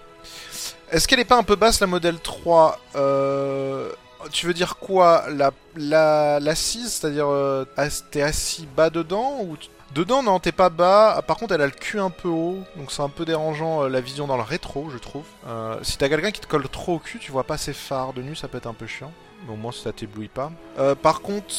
Est-ce 0.92 1.08
qu'elle 1.08 1.20
est 1.20 1.26
pas 1.26 1.38
un 1.38 1.44
peu 1.44 1.56
basse 1.56 1.82
la 1.82 1.88
modèle 1.88 2.20
3 2.20 2.80
euh... 2.96 3.92
Tu 4.32 4.48
veux 4.48 4.54
dire 4.54 4.78
quoi 4.78 5.26
La 5.30 5.52
la 5.76 6.40
l'assise, 6.40 6.94
c'est-à-dire 6.94 7.28
euh, 7.28 7.66
t'es 8.12 8.22
assis 8.22 8.68
bas 8.76 8.90
dedans 8.90 9.40
ou 9.42 9.58
dedans 9.94 10.24
non 10.24 10.40
t'es 10.40 10.52
pas 10.52 10.70
bas. 10.70 11.16
Ah, 11.18 11.22
Par 11.22 11.38
contre 11.38 11.54
elle 11.54 11.62
a 11.62 11.66
le 11.66 11.72
cul 11.72 12.00
un 12.00 12.10
peu 12.10 12.28
haut, 12.30 12.60
donc 12.76 12.92
c'est 12.92 13.02
un 13.02 13.10
peu 13.10 13.26
dérangeant 13.26 13.84
euh, 13.84 13.90
la 13.90 14.02
vision 14.02 14.28
dans 14.28 14.38
le 14.38 14.44
rétro, 14.44 14.90
je 14.92 14.98
trouve. 14.98 15.26
Euh, 15.48 15.78
si 15.82 15.98
t'as 15.98 16.10
quelqu'un 16.10 16.32
qui 16.32 16.42
te 16.42 16.48
colle 16.48 16.68
trop 16.70 16.96
au 16.96 17.00
cul, 17.00 17.20
tu 17.20 17.32
vois 17.32 17.44
pas 17.44 17.58
ses 17.58 17.74
phares 17.74 18.14
de 18.14 18.22
nu, 18.22 18.36
ça 18.36 18.48
peut 18.48 18.58
être 18.58 18.68
un 18.68 18.74
peu 18.74 18.88
chiant. 18.88 19.12
Mais 19.46 19.54
au 19.54 19.58
moins 19.58 19.72
ça 19.72 19.92
t'éblouit 19.92 20.30
pas. 20.30 20.52
Par 21.02 21.22
contre, 21.22 21.54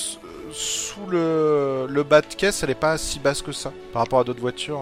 sous 0.52 1.06
le 1.08 1.86
le 1.88 2.02
bas 2.02 2.22
de 2.22 2.34
caisse, 2.34 2.62
elle 2.62 2.70
est 2.70 2.74
pas 2.74 2.96
si 2.98 3.18
basse 3.18 3.42
que 3.42 3.52
ça 3.52 3.72
par 3.92 4.02
rapport 4.02 4.20
à 4.20 4.24
d'autres 4.24 4.40
voitures. 4.40 4.80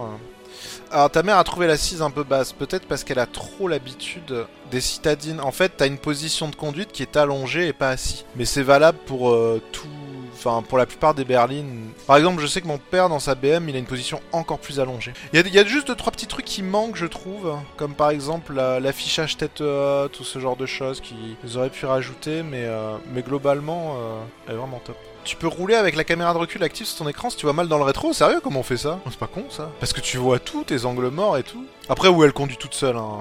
Alors 0.90 1.10
ta 1.10 1.22
mère 1.22 1.38
a 1.38 1.44
trouvé 1.44 1.66
l'assise 1.66 2.02
un 2.02 2.10
peu 2.10 2.22
basse, 2.24 2.52
peut-être 2.52 2.86
parce 2.86 3.04
qu'elle 3.04 3.18
a 3.18 3.26
trop 3.26 3.68
l'habitude 3.68 4.46
des 4.70 4.80
citadines. 4.80 5.40
En 5.40 5.52
fait, 5.52 5.72
t'as 5.76 5.86
une 5.86 5.98
position 5.98 6.48
de 6.48 6.54
conduite 6.54 6.92
qui 6.92 7.02
est 7.02 7.16
allongée 7.16 7.68
et 7.68 7.72
pas 7.72 7.90
assis. 7.90 8.24
Mais 8.36 8.44
c'est 8.44 8.62
valable 8.62 8.98
pour 9.06 9.30
euh, 9.30 9.60
tout, 9.72 9.86
enfin 10.34 10.62
pour 10.62 10.78
la 10.78 10.86
plupart 10.86 11.14
des 11.14 11.24
berlines. 11.24 11.90
Par 12.06 12.16
exemple, 12.16 12.40
je 12.42 12.46
sais 12.46 12.60
que 12.60 12.66
mon 12.66 12.78
père 12.78 13.08
dans 13.08 13.20
sa 13.20 13.34
BM, 13.34 13.68
il 13.68 13.76
a 13.76 13.78
une 13.78 13.86
position 13.86 14.20
encore 14.32 14.58
plus 14.58 14.80
allongée. 14.80 15.12
Il 15.32 15.54
y 15.54 15.58
a, 15.58 15.64
juste 15.64 15.86
deux 15.88 15.94
trois 15.94 16.12
petits 16.12 16.26
trucs 16.26 16.44
qui 16.46 16.62
manquent, 16.62 16.96
je 16.96 17.06
trouve, 17.06 17.54
comme 17.76 17.94
par 17.94 18.10
exemple 18.10 18.54
la- 18.54 18.80
l'affichage 18.80 19.36
tête 19.36 19.60
euh, 19.60 20.08
tout 20.08 20.24
ce 20.24 20.38
genre 20.38 20.56
de 20.56 20.66
choses 20.66 21.00
qu'ils 21.00 21.56
auraient 21.56 21.70
pu 21.70 21.86
rajouter, 21.86 22.42
mais 22.42 22.64
euh, 22.64 22.96
globalement, 23.16 23.96
euh, 23.96 24.20
elle 24.46 24.54
est 24.54 24.58
vraiment 24.58 24.80
top. 24.84 24.96
Tu 25.24 25.36
peux 25.36 25.46
rouler 25.46 25.76
avec 25.76 25.94
la 25.94 26.02
caméra 26.04 26.32
de 26.34 26.38
recul 26.38 26.62
active 26.64 26.86
sur 26.86 26.98
ton 26.98 27.08
écran 27.08 27.30
si 27.30 27.36
tu 27.36 27.46
vois 27.46 27.52
mal 27.52 27.68
dans 27.68 27.78
le 27.78 27.84
rétro 27.84 28.12
Sérieux 28.12 28.40
comment 28.42 28.60
on 28.60 28.64
fait 28.64 28.76
ça? 28.76 28.98
C'est 29.08 29.18
pas 29.18 29.28
con 29.28 29.44
ça 29.50 29.70
Parce 29.78 29.92
que 29.92 30.00
tu 30.00 30.16
vois 30.16 30.40
tout, 30.40 30.64
tes 30.64 30.84
angles 30.84 31.08
morts 31.10 31.38
et 31.38 31.44
tout. 31.44 31.64
Après 31.88 32.08
où 32.08 32.24
elle 32.24 32.32
conduit 32.32 32.56
toute 32.56 32.74
seule 32.74 32.96
hein. 32.96 33.20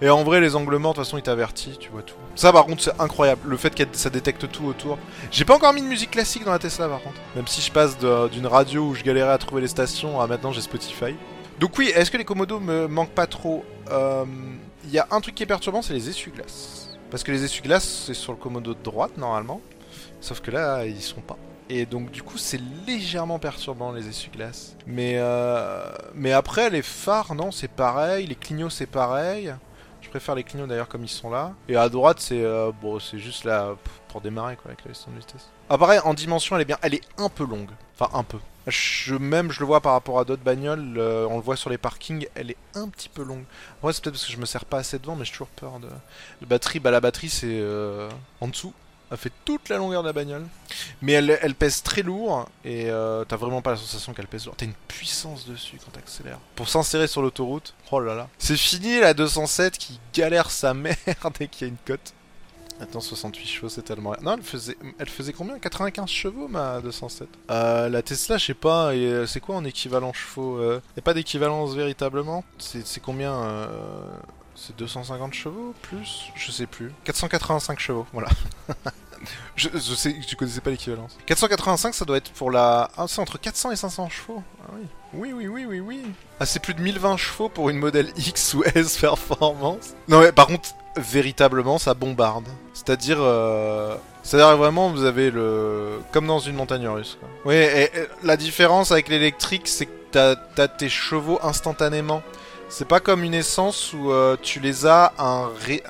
Et 0.00 0.10
en 0.10 0.22
vrai 0.22 0.40
les 0.40 0.54
angles 0.54 0.76
morts 0.76 0.92
de 0.92 0.98
toute 0.98 1.04
façon 1.06 1.18
il 1.18 1.22
t'avertit, 1.22 1.76
tu 1.80 1.90
vois 1.90 2.02
tout. 2.02 2.14
Ça 2.36 2.52
par 2.52 2.66
contre 2.66 2.84
c'est 2.84 3.00
incroyable, 3.00 3.40
le 3.48 3.56
fait 3.56 3.74
que 3.74 3.82
ça 3.92 4.10
détecte 4.10 4.48
tout 4.48 4.66
autour. 4.66 4.96
J'ai 5.32 5.44
pas 5.44 5.56
encore 5.56 5.72
mis 5.72 5.82
de 5.82 5.88
musique 5.88 6.12
classique 6.12 6.44
dans 6.44 6.52
la 6.52 6.60
Tesla 6.60 6.86
par 6.88 7.02
contre. 7.02 7.16
Même 7.34 7.48
si 7.48 7.60
je 7.62 7.72
passe 7.72 7.98
d'une 7.98 8.46
radio 8.46 8.82
où 8.82 8.94
je 8.94 9.02
galérais 9.02 9.32
à 9.32 9.38
trouver 9.38 9.62
les 9.62 9.68
stations 9.68 10.20
à 10.20 10.28
maintenant 10.28 10.52
j'ai 10.52 10.60
Spotify. 10.60 11.16
Donc 11.58 11.76
oui, 11.78 11.90
est-ce 11.96 12.12
que 12.12 12.16
les 12.16 12.24
commodos 12.24 12.60
me 12.60 12.86
manquent 12.86 13.10
pas 13.10 13.26
trop? 13.26 13.64
Euh, 13.90 14.24
Il 14.84 14.90
y 14.92 15.00
a 15.00 15.08
un 15.10 15.20
truc 15.20 15.34
qui 15.34 15.42
est 15.42 15.46
perturbant, 15.46 15.82
c'est 15.82 15.94
les 15.94 16.08
essuie-glaces. 16.08 16.96
Parce 17.10 17.24
que 17.24 17.32
les 17.32 17.42
essuie-glaces 17.42 18.04
c'est 18.06 18.14
sur 18.14 18.30
le 18.30 18.38
commodo 18.38 18.74
de 18.74 18.82
droite 18.84 19.16
normalement. 19.16 19.60
Sauf 20.20 20.40
que 20.40 20.50
là, 20.50 20.84
ils 20.84 21.00
sont 21.00 21.20
pas. 21.20 21.36
Et 21.70 21.84
donc 21.86 22.10
du 22.10 22.22
coup, 22.22 22.38
c'est 22.38 22.60
légèrement 22.86 23.38
perturbant 23.38 23.92
les 23.92 24.08
essuie-glaces. 24.08 24.74
Mais 24.86 25.14
euh, 25.16 25.84
mais 26.14 26.32
après, 26.32 26.70
les 26.70 26.82
phares, 26.82 27.34
non, 27.34 27.50
c'est 27.52 27.68
pareil. 27.68 28.26
Les 28.26 28.34
clignots, 28.34 28.70
c'est 28.70 28.86
pareil. 28.86 29.54
Je 30.00 30.08
préfère 30.08 30.34
les 30.34 30.44
clignots 30.44 30.66
d'ailleurs 30.66 30.88
comme 30.88 31.04
ils 31.04 31.08
sont 31.10 31.28
là. 31.28 31.52
Et 31.68 31.76
à 31.76 31.88
droite, 31.90 32.20
c'est 32.20 32.42
euh, 32.42 32.72
bon, 32.80 32.98
c'est 32.98 33.18
juste 33.18 33.44
là 33.44 33.74
pour 34.08 34.22
démarrer 34.22 34.56
quoi 34.56 34.70
avec 34.70 34.82
la 34.84 34.92
gestion 34.92 35.10
de 35.12 35.18
vitesse. 35.18 35.50
Ah 35.68 35.76
pareil, 35.76 36.00
en 36.04 36.14
dimension, 36.14 36.56
elle 36.56 36.62
est 36.62 36.64
bien. 36.64 36.78
Elle 36.80 36.94
est 36.94 37.04
un 37.18 37.28
peu 37.28 37.44
longue. 37.44 37.70
Enfin 37.98 38.16
un 38.16 38.22
peu. 38.24 38.38
Je 38.66 39.14
même 39.14 39.50
je 39.50 39.60
le 39.60 39.66
vois 39.66 39.80
par 39.80 39.92
rapport 39.92 40.18
à 40.18 40.24
d'autres 40.24 40.42
bagnoles. 40.42 40.96
euh, 40.96 41.26
on 41.30 41.36
le 41.36 41.42
voit 41.42 41.56
sur 41.56 41.68
les 41.68 41.78
parkings. 41.78 42.26
Elle 42.34 42.50
est 42.50 42.56
un 42.74 42.88
petit 42.88 43.10
peu 43.10 43.22
longue. 43.22 43.44
Ouais, 43.82 43.92
c'est 43.92 44.02
peut-être 44.02 44.14
parce 44.14 44.24
que 44.26 44.32
je 44.32 44.38
me 44.38 44.46
sers 44.46 44.64
pas 44.64 44.78
assez 44.78 44.98
devant, 44.98 45.16
mais 45.16 45.26
j'ai 45.26 45.32
toujours 45.32 45.48
peur 45.48 45.78
de. 45.80 45.88
La 46.40 46.46
batterie, 46.46 46.80
bah 46.80 46.90
la 46.90 47.00
batterie 47.00 47.28
c'est 47.28 47.62
en 48.40 48.48
dessous. 48.48 48.72
Elle 49.10 49.16
fait 49.16 49.32
toute 49.44 49.68
la 49.68 49.78
longueur 49.78 50.02
de 50.02 50.08
la 50.08 50.12
bagnole. 50.12 50.46
Mais 51.00 51.12
elle, 51.12 51.54
pèse 51.54 51.82
très 51.82 52.02
lourd 52.02 52.48
et 52.64 52.90
euh, 52.90 53.24
t'as 53.24 53.36
vraiment 53.36 53.62
pas 53.62 53.70
la 53.70 53.76
sensation 53.76 54.12
qu'elle 54.12 54.26
pèse 54.26 54.46
lourd. 54.46 54.54
T'as 54.56 54.66
une 54.66 54.74
puissance 54.86 55.46
dessus 55.46 55.78
quand 55.82 55.90
t'accélères. 55.92 56.38
Pour 56.56 56.68
s'insérer 56.68 57.06
sur 57.06 57.22
l'autoroute, 57.22 57.74
oh 57.90 58.00
là 58.00 58.14
là. 58.14 58.28
C'est 58.38 58.56
fini 58.56 59.00
la 59.00 59.14
207 59.14 59.78
qui 59.78 59.98
galère 60.12 60.50
sa 60.50 60.74
mère 60.74 60.96
dès 61.38 61.48
qu'il 61.48 61.66
y 61.66 61.70
a 61.70 61.72
une 61.72 61.78
cote. 61.86 62.12
Attends, 62.80 63.00
68 63.00 63.46
chevaux, 63.46 63.68
c'est 63.68 63.82
tellement... 63.82 64.14
Non, 64.22 64.34
elle 64.36 64.42
faisait, 64.42 64.76
elle 64.98 65.08
faisait 65.08 65.32
combien? 65.32 65.58
95 65.58 66.08
chevaux, 66.08 66.46
ma 66.46 66.80
207 66.80 67.28
euh, 67.50 67.88
La 67.88 68.02
Tesla, 68.02 68.38
je 68.38 68.46
sais 68.46 68.54
pas, 68.54 68.92
euh, 68.92 69.26
c'est 69.26 69.40
quoi 69.40 69.56
en 69.56 69.64
équivalent 69.64 70.12
chevaux 70.12 70.58
euh, 70.58 70.80
Y 70.96 71.00
a 71.00 71.02
pas 71.02 71.14
d'équivalence 71.14 71.74
véritablement? 71.74 72.44
C'est 72.58 72.86
c'est 72.86 73.00
combien 73.00 73.34
euh, 73.34 73.66
C'est 74.58 74.76
250 74.76 75.34
chevaux 75.34 75.72
Plus 75.82 76.32
Je 76.34 76.50
sais 76.50 76.66
plus. 76.66 76.92
485 77.04 77.78
chevaux, 77.78 78.06
voilà. 78.12 78.28
je, 79.56 79.68
je 79.72 79.94
sais 79.94 80.12
que 80.12 80.26
tu 80.26 80.34
connaissais 80.34 80.60
pas 80.60 80.70
l'équivalence. 80.70 81.16
485, 81.26 81.94
ça 81.94 82.04
doit 82.04 82.16
être 82.16 82.32
pour 82.32 82.50
la... 82.50 82.90
Ah, 82.96 83.06
c'est 83.06 83.20
entre 83.20 83.38
400 83.38 83.70
et 83.70 83.76
500 83.76 84.08
chevaux. 84.08 84.42
Ah 84.64 84.72
oui. 84.74 84.86
Oui, 85.14 85.32
oui, 85.32 85.46
oui, 85.46 85.64
oui, 85.64 85.80
oui. 85.80 86.02
Ah, 86.40 86.46
c'est 86.46 86.58
plus 86.58 86.74
de 86.74 86.80
1020 86.80 87.16
chevaux 87.16 87.48
pour 87.48 87.70
une 87.70 87.78
modèle 87.78 88.12
X 88.16 88.54
ou 88.54 88.64
S 88.74 88.98
performance. 88.98 89.94
Non, 90.08 90.20
mais 90.20 90.32
par 90.32 90.48
contre, 90.48 90.70
véritablement, 90.96 91.78
ça 91.78 91.94
bombarde. 91.94 92.48
C'est-à-dire... 92.74 93.18
Euh... 93.20 93.96
C'est-à-dire 94.24 94.56
vraiment, 94.56 94.90
vous 94.90 95.04
avez 95.04 95.30
le... 95.30 96.00
Comme 96.10 96.26
dans 96.26 96.40
une 96.40 96.56
montagne 96.56 96.88
russe. 96.88 97.16
Quoi. 97.20 97.28
Oui, 97.44 97.54
et, 97.54 97.90
la 98.24 98.36
différence 98.36 98.90
avec 98.90 99.08
l'électrique, 99.08 99.68
c'est 99.68 99.86
que 99.86 99.92
t'as 100.10 100.34
as 100.56 100.68
tes 100.68 100.88
chevaux 100.88 101.38
instantanément. 101.44 102.22
C'est 102.70 102.86
pas 102.86 103.00
comme 103.00 103.24
une 103.24 103.34
essence 103.34 103.92
où 103.94 104.12
euh, 104.12 104.36
tu 104.40 104.60
les 104.60 104.86
as 104.86 105.12
un 105.18 105.48
ré... 105.48 105.82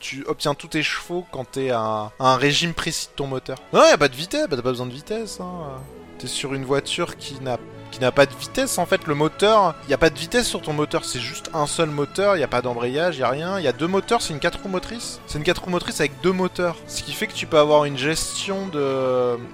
Tu 0.00 0.24
obtiens 0.26 0.54
tous 0.54 0.68
tes 0.68 0.82
chevaux 0.82 1.26
quand 1.32 1.44
t'es 1.44 1.70
à 1.70 2.12
un 2.20 2.36
régime 2.36 2.72
précis 2.72 3.08
de 3.08 3.16
ton 3.16 3.26
moteur. 3.26 3.58
Non, 3.72 3.84
y 3.84 3.90
a 3.90 3.98
pas 3.98 4.08
de 4.08 4.14
vitesse, 4.14 4.48
bah, 4.48 4.56
t'as 4.56 4.62
pas 4.62 4.70
besoin 4.70 4.86
de 4.86 4.92
vitesse. 4.92 5.40
Hein. 5.40 5.80
T'es 6.18 6.28
sur 6.28 6.54
une 6.54 6.64
voiture 6.64 7.16
qui 7.16 7.40
n'a 7.40 7.58
qui 7.98 8.04
n'a 8.04 8.12
pas 8.12 8.26
de 8.26 8.34
vitesse 8.34 8.78
en 8.78 8.86
fait. 8.86 9.06
Le 9.06 9.14
moteur, 9.14 9.74
il 9.84 9.88
n'y 9.88 9.94
a 9.94 9.98
pas 9.98 10.10
de 10.10 10.18
vitesse 10.18 10.46
sur 10.46 10.62
ton 10.62 10.72
moteur, 10.72 11.04
c'est 11.04 11.18
juste 11.18 11.50
un 11.52 11.66
seul 11.66 11.90
moteur, 11.90 12.36
il 12.36 12.38
n'y 12.38 12.44
a 12.44 12.48
pas 12.48 12.62
d'embrayage, 12.62 13.16
il 13.16 13.18
n'y 13.18 13.24
a 13.24 13.28
rien. 13.28 13.58
Il 13.58 13.64
y 13.64 13.68
a 13.68 13.72
deux 13.72 13.88
moteurs, 13.88 14.22
c'est 14.22 14.32
une 14.32 14.38
4 14.38 14.62
roues 14.62 14.68
motrices. 14.68 15.20
C'est 15.26 15.38
une 15.38 15.44
4 15.44 15.64
roues 15.64 15.70
motrices 15.70 16.00
avec 16.00 16.20
deux 16.22 16.32
moteurs. 16.32 16.76
Ce 16.86 17.02
qui 17.02 17.12
fait 17.12 17.26
que 17.26 17.32
tu 17.32 17.46
peux 17.46 17.58
avoir 17.58 17.84
une 17.84 17.98
gestion 17.98 18.68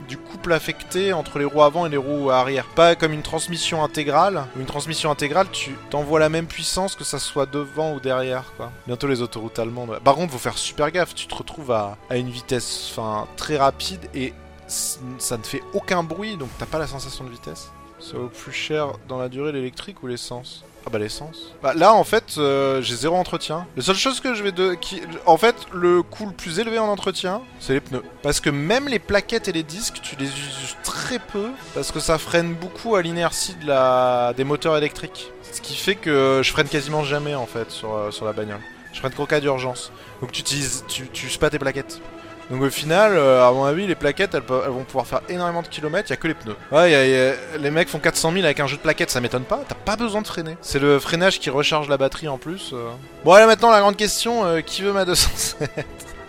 du 0.09 0.19
couple 0.19 0.53
affecté 0.53 1.13
entre 1.13 1.39
les 1.39 1.45
roues 1.45 1.63
avant 1.63 1.87
et 1.87 1.89
les 1.89 1.97
roues 1.97 2.31
arrière. 2.31 2.67
Pas 2.75 2.95
comme 2.95 3.13
une 3.13 3.23
transmission 3.23 3.83
intégrale. 3.83 4.45
Une 4.59 4.67
transmission 4.67 5.11
intégrale, 5.11 5.47
tu 5.51 5.77
t'envoies 5.89 6.21
la 6.21 6.29
même 6.29 6.47
puissance 6.47 6.95
que 6.97 7.05
ça 7.05 7.19
soit 7.19 7.47
devant 7.47 7.95
ou 7.95 8.01
derrière. 8.01 8.53
Bientôt 8.87 9.07
les 9.07 9.23
autoroutes 9.23 9.59
allemandes. 9.59 9.99
Par 10.05 10.15
contre, 10.15 10.33
faut 10.33 10.39
faire 10.39 10.59
super 10.59 10.91
gaffe, 10.91 11.15
tu 11.15 11.27
te 11.27 11.35
retrouves 11.35 11.73
à, 11.73 11.97
une 12.11 12.29
vitesse 12.29 12.95
très 13.37 13.57
rapide 13.57 14.09
et 14.15 14.35
ça 14.67 15.37
ne 15.37 15.43
fait 15.43 15.63
aucun 15.73 16.03
bruit, 16.03 16.37
donc 16.37 16.49
t'as 16.59 16.67
pas 16.67 16.79
la 16.79 16.87
sensation 16.87 17.25
de 17.25 17.31
vitesse. 17.31 17.71
Ça 18.05 18.19
vaut 18.19 18.29
plus 18.29 18.53
cher 18.53 18.93
dans 19.09 19.19
la 19.19 19.31
durée 19.31 19.51
l'électrique 19.51 20.03
ou 20.03 20.07
l'essence? 20.07 20.63
Ah 20.87 20.91
bah 20.91 20.99
l'essence. 20.99 21.55
Bah 21.63 21.73
là 21.73 21.95
en 21.95 22.05
fait 22.05 22.35
euh, 22.37 22.83
j'ai 22.83 22.97
zéro 22.97 23.17
entretien. 23.17 23.67
La 23.79 23.83
seule 23.83 23.97
chose 23.97 24.21
que 24.21 24.35
je 24.35 24.43
vais 24.43 24.53
de... 24.53 24.77
En 25.25 25.39
fait 25.39 25.57
le 25.73 26.03
coût 26.03 26.27
le 26.27 26.33
plus 26.33 26.59
élevé 26.59 26.79
en 26.79 26.89
entretien 26.89 27.41
c'est 27.61 27.73
les 27.73 27.81
pneus. 27.81 28.03
Parce 28.23 28.41
que 28.41 28.51
même 28.51 28.89
les 28.89 28.99
plaquettes 28.99 29.49
et 29.49 29.53
les 29.53 29.63
disques 29.63 30.01
tu 30.03 30.17
les 30.17 30.27
uses 30.27 30.77
très 30.83 31.19
peu 31.19 31.49
parce 31.73 31.93
que 31.93 32.01
ça 32.01 32.19
freine 32.19 32.53
beaucoup 32.53 32.95
à 32.95 33.01
l'inertie 33.01 33.55
de 33.55 33.69
la... 33.69 34.35
des 34.37 34.45
moteurs 34.45 34.77
électriques. 34.77 35.33
Ce 35.51 35.63
qui 35.63 35.75
fait 35.75 35.95
que 35.95 36.43
je 36.45 36.51
freine 36.51 36.69
quasiment 36.69 37.05
jamais 37.05 37.35
en 37.35 37.47
fait 37.47 37.71
sur, 37.71 37.95
euh, 37.95 38.11
la 38.23 38.33
bagnole. 38.35 38.61
Je 38.93 38.99
freine 38.99 39.15
qu'au 39.15 39.25
cas 39.25 39.41
d'urgence. 39.41 39.91
Donc 40.21 40.31
tu 40.31 40.43
utilises, 40.43 40.85
tu, 40.89 41.09
tu 41.09 41.27
uses 41.27 41.39
pas 41.39 41.49
tes 41.49 41.59
plaquettes. 41.59 42.03
Donc 42.51 42.61
au 42.63 42.71
final, 42.71 43.13
euh, 43.17 43.47
à 43.49 43.53
mon 43.53 43.65
avis, 43.65 43.87
les 43.87 43.95
plaquettes, 43.95 44.35
elles, 44.35 44.43
peuvent- 44.43 44.63
elles 44.67 44.71
vont 44.73 44.85
pouvoir 44.85 45.07
faire 45.07 45.23
énormément 45.29 45.63
de 45.63 45.69
kilomètres, 45.69 46.11
il 46.11 46.13
y 46.13 46.15
a 46.15 46.17
que 46.17 46.29
les 46.29 46.35
pneus. 46.35 46.57
Ouais, 46.73 46.91
y 46.91 46.95
a- 46.95 47.07
y 47.07 47.17
a- 47.31 47.35
les 47.59 47.71
mecs 47.71 47.89
font 47.89 47.99
400 47.99 48.33
000 48.33 48.45
avec 48.45 48.61
un 48.61 48.67
jeu 48.67 48.77
de 48.77 48.83
plaquettes, 48.83 49.11
ça 49.11 49.21
m'étonne 49.21 49.45
pas, 49.45 49.61
t'as 49.67 49.75
pas 49.75 49.97
besoin 49.97 50.21
de 50.23 50.27
freiner. 50.27 50.57
C'est 50.61 50.79
le 50.79 50.99
freinage 50.99 51.41
qui 51.41 51.49
recharge 51.51 51.89
la 51.89 51.97
batterie 51.97 52.29
en 52.29 52.37
plus. 52.39 52.71
euh. 52.75 52.91
Bon, 53.25 53.35
là 53.35 53.47
maintenant, 53.47 53.71
la 53.71 53.81
grande 53.81 53.97
question, 53.97 54.45
euh, 54.45 54.61
qui 54.61 54.83
veut 54.83 54.93
ma 54.93 55.05
207 55.07 55.71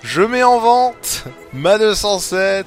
Je 0.03 0.21
mets 0.21 0.43
en 0.43 0.59
vente 0.59 1.25
ma 1.51 1.77
207, 1.77 2.65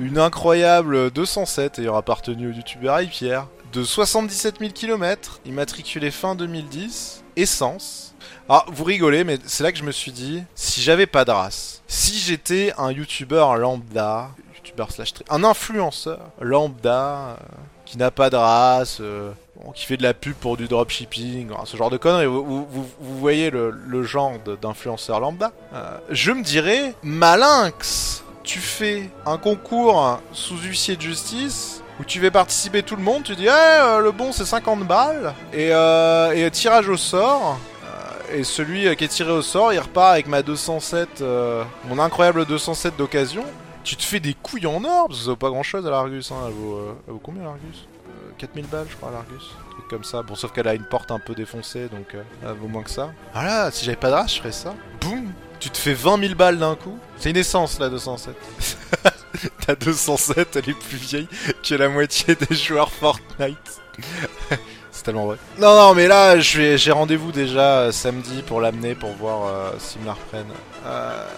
une 0.00 0.18
incroyable 0.18 1.10
207 1.10 1.78
ayant 1.80 1.96
appartenu 1.96 2.48
au 2.50 2.52
youtubeur 2.52 2.98
Pierre, 3.10 3.46
de 3.72 3.82
77 3.84 4.56
000 4.60 4.70
km, 4.72 5.40
immatriculé 5.44 6.10
fin 6.10 6.34
2010, 6.34 7.24
essence. 7.36 8.14
Ah, 8.48 8.64
vous 8.68 8.84
rigolez, 8.84 9.24
mais 9.24 9.38
c'est 9.44 9.64
là 9.64 9.72
que 9.72 9.78
je 9.78 9.82
me 9.82 9.90
suis 9.90 10.12
dit, 10.12 10.44
si 10.54 10.80
j'avais 10.80 11.06
pas 11.06 11.24
de 11.24 11.32
race, 11.32 11.82
si 11.88 12.16
j'étais 12.16 12.72
un 12.78 12.92
youtubeur 12.92 13.56
lambda, 13.56 14.30
youtubeur 14.54 14.92
slash 14.92 15.14
un 15.30 15.42
influenceur 15.42 16.20
lambda, 16.40 16.90
euh, 16.90 17.36
qui 17.84 17.98
n'a 17.98 18.12
pas 18.12 18.30
de 18.30 18.36
race, 18.36 18.98
euh, 19.00 19.32
qui 19.74 19.84
fait 19.84 19.96
de 19.96 20.04
la 20.04 20.14
pub 20.14 20.34
pour 20.34 20.56
du 20.56 20.68
dropshipping, 20.68 21.50
hein, 21.50 21.62
ce 21.64 21.76
genre 21.76 21.90
de 21.90 21.96
conneries, 21.96 22.26
vous, 22.26 22.86
voyez 23.00 23.50
le, 23.50 24.02
genre 24.04 24.34
d'influenceur 24.62 25.18
lambda, 25.18 25.50
euh, 25.74 25.98
je 26.10 26.30
me 26.30 26.44
dirais, 26.44 26.94
malinx, 27.02 28.22
tu 28.44 28.60
fais 28.60 29.10
un 29.26 29.38
concours 29.38 30.20
sous 30.30 30.56
huissier 30.58 30.94
de 30.94 31.02
justice, 31.02 31.82
où 31.98 32.04
tu 32.04 32.20
fais 32.20 32.30
participer 32.30 32.84
tout 32.84 32.94
le 32.94 33.02
monde, 33.02 33.24
tu 33.24 33.34
dis, 33.34 33.48
eh, 33.48 34.00
le 34.00 34.12
bon 34.12 34.30
c'est 34.30 34.44
50 34.44 34.86
balles, 34.86 35.34
et, 35.52 35.70
et 35.70 36.50
tirage 36.52 36.88
au 36.88 36.96
sort, 36.96 37.58
et 38.32 38.44
celui 38.44 38.86
euh, 38.86 38.94
qui 38.94 39.04
est 39.04 39.08
tiré 39.08 39.30
au 39.30 39.42
sort, 39.42 39.72
il 39.72 39.78
repart 39.78 40.12
avec 40.12 40.26
ma 40.26 40.42
207, 40.42 41.20
euh, 41.20 41.64
mon 41.88 41.98
incroyable 41.98 42.46
207 42.46 42.96
d'occasion. 42.96 43.44
Tu 43.86 43.94
te 43.94 44.02
fais 44.02 44.18
des 44.18 44.34
couilles 44.34 44.66
en 44.66 44.82
or, 44.84 45.06
parce 45.06 45.20
que 45.20 45.24
ça 45.26 45.30
vaut 45.30 45.36
pas 45.36 45.48
grand 45.48 45.62
chose 45.62 45.86
à 45.86 45.90
l'Argus, 45.90 46.32
hein. 46.32 46.36
elle, 46.48 46.54
vaut, 46.54 46.74
euh, 46.74 46.92
vaut 47.06 47.20
combien 47.22 47.44
l'Argus? 47.44 47.86
Euh, 48.08 48.32
4000 48.36 48.66
balles, 48.66 48.86
je 48.90 48.96
crois, 48.96 49.12
l'Argus. 49.12 49.54
Truc 49.70 49.86
comme 49.88 50.02
ça. 50.02 50.22
Bon, 50.22 50.34
sauf 50.34 50.50
qu'elle 50.50 50.66
a 50.66 50.74
une 50.74 50.88
porte 50.88 51.12
un 51.12 51.20
peu 51.20 51.36
défoncée, 51.36 51.86
donc 51.86 52.16
euh, 52.16 52.22
elle 52.42 52.54
vaut 52.54 52.66
moins 52.66 52.82
que 52.82 52.90
ça. 52.90 53.12
Voilà, 53.32 53.70
si 53.70 53.84
j'avais 53.84 53.96
pas 53.96 54.08
de 54.08 54.14
race, 54.14 54.34
je 54.34 54.38
ferais 54.38 54.50
ça. 54.50 54.74
Boum 55.00 55.32
Tu 55.60 55.70
te 55.70 55.78
fais 55.78 55.94
20 55.94 56.18
000 56.20 56.34
balles 56.34 56.58
d'un 56.58 56.74
coup. 56.74 56.98
C'est 57.16 57.30
une 57.30 57.36
essence, 57.36 57.78
la 57.78 57.88
207. 57.88 58.34
Ta 59.68 59.76
207, 59.76 60.56
elle 60.56 60.70
est 60.70 60.74
plus 60.74 60.96
vieille 60.96 61.28
que 61.62 61.76
la 61.76 61.88
moitié 61.88 62.34
des 62.34 62.56
joueurs 62.56 62.90
Fortnite. 62.90 63.80
C'est 65.06 65.12
tellement 65.12 65.26
vrai. 65.26 65.36
Non, 65.60 65.76
non, 65.76 65.94
mais 65.94 66.08
là, 66.08 66.40
je 66.40 66.58
vais- 66.60 66.76
j'ai 66.78 66.90
rendez-vous 66.90 67.30
déjà 67.30 67.60
euh, 67.78 67.92
samedi 67.92 68.42
pour 68.44 68.60
l'amener 68.60 68.96
pour 68.96 69.12
voir 69.12 69.46
euh, 69.46 69.70
s'ils 69.78 70.00
me 70.00 70.06
la 70.06 70.14
reprennent. 70.14 70.52
Euh, 70.84 71.28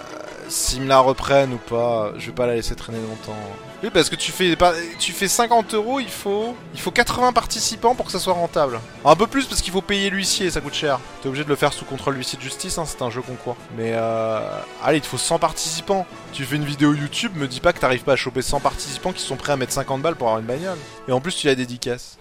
s'ils 0.48 0.80
me 0.80 0.88
la 0.88 1.00
reprennent 1.00 1.52
ou 1.52 1.58
pas, 1.58 2.12
je 2.16 2.28
vais 2.28 2.32
pas 2.32 2.46
la 2.46 2.54
laisser 2.54 2.74
traîner 2.74 2.98
longtemps. 2.98 3.36
Oui, 3.82 3.90
parce 3.92 4.08
que 4.08 4.16
tu 4.16 4.32
fais, 4.32 4.56
tu 4.98 5.12
fais 5.12 5.28
50 5.28 5.74
euros, 5.74 6.00
il 6.00 6.08
faut, 6.08 6.56
il 6.72 6.80
faut 6.80 6.90
80 6.90 7.34
participants 7.34 7.94
pour 7.94 8.06
que 8.06 8.12
ça 8.12 8.18
soit 8.18 8.32
rentable. 8.32 8.80
Un 9.04 9.14
peu 9.14 9.26
plus 9.26 9.44
parce 9.44 9.60
qu'il 9.60 9.72
faut 9.74 9.82
payer 9.82 10.08
l'huissier, 10.08 10.50
ça 10.50 10.62
coûte 10.62 10.72
cher. 10.72 10.98
T'es 11.20 11.28
obligé 11.28 11.44
de 11.44 11.50
le 11.50 11.54
faire 11.56 11.74
sous 11.74 11.84
contrôle 11.84 12.14
l'huissier 12.14 12.38
de 12.38 12.42
justice, 12.42 12.78
hein, 12.78 12.84
c'est 12.86 13.02
un 13.02 13.10
jeu 13.10 13.20
concours. 13.20 13.58
Mais 13.76 13.92
allez, 14.82 14.96
il 14.96 15.02
te 15.02 15.06
faut 15.06 15.18
100 15.18 15.38
participants. 15.38 16.06
Tu 16.32 16.44
fais 16.46 16.56
une 16.56 16.64
vidéo 16.64 16.94
YouTube, 16.94 17.32
me 17.36 17.46
dis 17.46 17.60
pas 17.60 17.74
que 17.74 17.80
t'arrives 17.80 18.04
pas 18.04 18.14
à 18.14 18.16
choper 18.16 18.40
100 18.40 18.60
participants 18.60 19.12
qui 19.12 19.20
sont 19.22 19.36
prêts 19.36 19.52
à 19.52 19.56
mettre 19.56 19.74
50 19.74 20.00
balles 20.00 20.16
pour 20.16 20.28
avoir 20.28 20.40
une 20.40 20.46
bagnole. 20.46 20.78
Et 21.06 21.12
en 21.12 21.20
plus, 21.20 21.36
tu 21.36 21.46
la 21.48 21.54
dédicaces. 21.54 22.16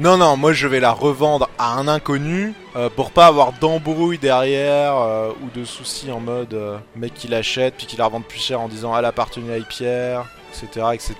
Non, 0.00 0.16
non, 0.16 0.36
moi 0.36 0.52
je 0.52 0.66
vais 0.66 0.80
la 0.80 0.90
revendre 0.90 1.48
à 1.56 1.74
un 1.74 1.86
inconnu 1.86 2.52
euh, 2.74 2.90
pour 2.90 3.12
pas 3.12 3.28
avoir 3.28 3.52
d'embrouille 3.52 4.18
derrière 4.18 4.96
euh, 4.96 5.30
ou 5.40 5.56
de 5.56 5.64
soucis 5.64 6.10
en 6.10 6.18
mode 6.18 6.52
euh, 6.54 6.78
mec 6.96 7.14
qui 7.14 7.28
l'achète 7.28 7.74
puis 7.76 7.86
qui 7.86 7.96
la 7.96 8.06
revende 8.06 8.24
plus 8.24 8.40
cher 8.40 8.60
en 8.60 8.66
disant 8.66 8.98
elle 8.98 9.04
appartenait 9.04 9.56
à 9.56 9.60
Pierre, 9.60 10.24
etc., 10.50 10.86
etc. 10.94 11.14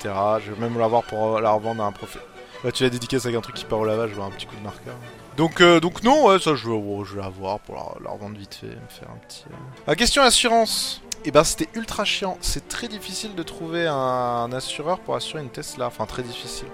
Je 0.44 0.50
vais 0.50 0.60
même 0.60 0.76
l'avoir 0.76 1.04
pour 1.04 1.40
la 1.40 1.52
revendre 1.52 1.84
à 1.84 1.86
un 1.86 1.92
profil. 1.92 2.20
Là, 2.64 2.72
tu 2.72 2.82
la 2.82 2.90
dédicaces 2.90 3.26
avec 3.26 3.38
un 3.38 3.40
truc 3.42 3.54
qui 3.54 3.64
part 3.64 3.78
au 3.78 3.84
lavage, 3.84 4.10
je 4.10 4.16
vois 4.16 4.24
un 4.24 4.30
petit 4.30 4.46
coup 4.46 4.56
de 4.56 4.64
marqueur. 4.64 4.96
Donc, 5.36 5.62
donc 5.62 6.02
non, 6.02 6.26
ouais, 6.26 6.40
ça 6.40 6.56
je 6.56 6.68
vais, 6.68 6.74
oh, 6.74 7.04
je 7.04 7.14
vais 7.14 7.24
avoir 7.24 7.60
pour 7.60 7.76
la, 8.02 8.10
revendre 8.10 8.36
vite 8.36 8.56
fait, 8.56 8.66
me 8.66 8.88
faire 8.88 9.08
un 9.08 9.18
petit. 9.28 9.44
La 9.86 9.94
question 9.94 10.22
assurance. 10.22 11.00
Et 11.24 11.30
ben 11.30 11.44
c'était 11.44 11.68
ultra 11.74 12.04
chiant. 12.04 12.38
C'est 12.40 12.68
très 12.68 12.88
difficile 12.88 13.36
de 13.36 13.42
trouver 13.44 13.86
un 13.86 14.50
assureur 14.52 14.98
pour 14.98 15.14
assurer 15.14 15.42
une 15.42 15.48
Tesla. 15.48 15.86
Enfin 15.86 16.06
très 16.06 16.22
difficile. 16.22 16.68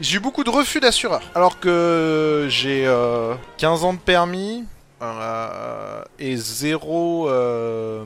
J'ai 0.00 0.16
eu 0.16 0.20
beaucoup 0.20 0.44
de 0.44 0.50
refus 0.50 0.80
d'assureurs. 0.80 1.22
Alors 1.34 1.60
que 1.60 2.46
j'ai 2.50 2.86
euh, 2.86 3.34
15 3.58 3.84
ans 3.84 3.92
de 3.94 3.98
permis 3.98 4.64
euh, 5.02 6.02
et 6.18 6.36
zéro. 6.36 7.28
euh, 7.28 8.04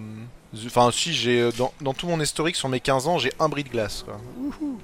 Enfin, 0.66 0.90
si, 0.92 1.12
j'ai 1.12 1.40
euh, 1.42 1.52
dans, 1.58 1.72
dans 1.82 1.92
tout 1.92 2.06
mon 2.08 2.18
historique 2.20 2.56
sur 2.56 2.70
mes 2.70 2.80
15 2.80 3.06
ans, 3.06 3.18
j'ai 3.18 3.32
un 3.38 3.48
bris 3.50 3.64
de 3.64 3.68
glace. 3.68 4.02
Quoi. 4.02 4.18
Wouhou. 4.38 4.78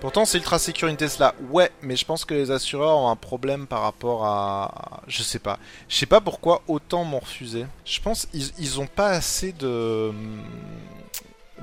Pourtant, 0.00 0.24
c'est 0.24 0.36
ultra 0.38 0.58
sécure 0.58 0.88
une 0.88 0.96
Tesla. 0.96 1.34
Ouais, 1.50 1.70
mais 1.80 1.96
je 1.96 2.04
pense 2.04 2.24
que 2.24 2.34
les 2.34 2.50
assureurs 2.50 2.98
ont 2.98 3.08
un 3.08 3.16
problème 3.16 3.66
par 3.66 3.82
rapport 3.82 4.26
à. 4.26 5.00
Je 5.06 5.22
sais 5.22 5.38
pas. 5.38 5.58
Je 5.88 5.96
sais 5.96 6.06
pas 6.06 6.20
pourquoi 6.20 6.60
autant 6.68 7.04
m'ont 7.04 7.20
refusé. 7.20 7.66
Je 7.84 8.00
pense 8.00 8.26
ils, 8.34 8.50
ils 8.58 8.80
ont 8.80 8.86
pas 8.88 9.08
assez 9.10 9.52
de. 9.52 10.12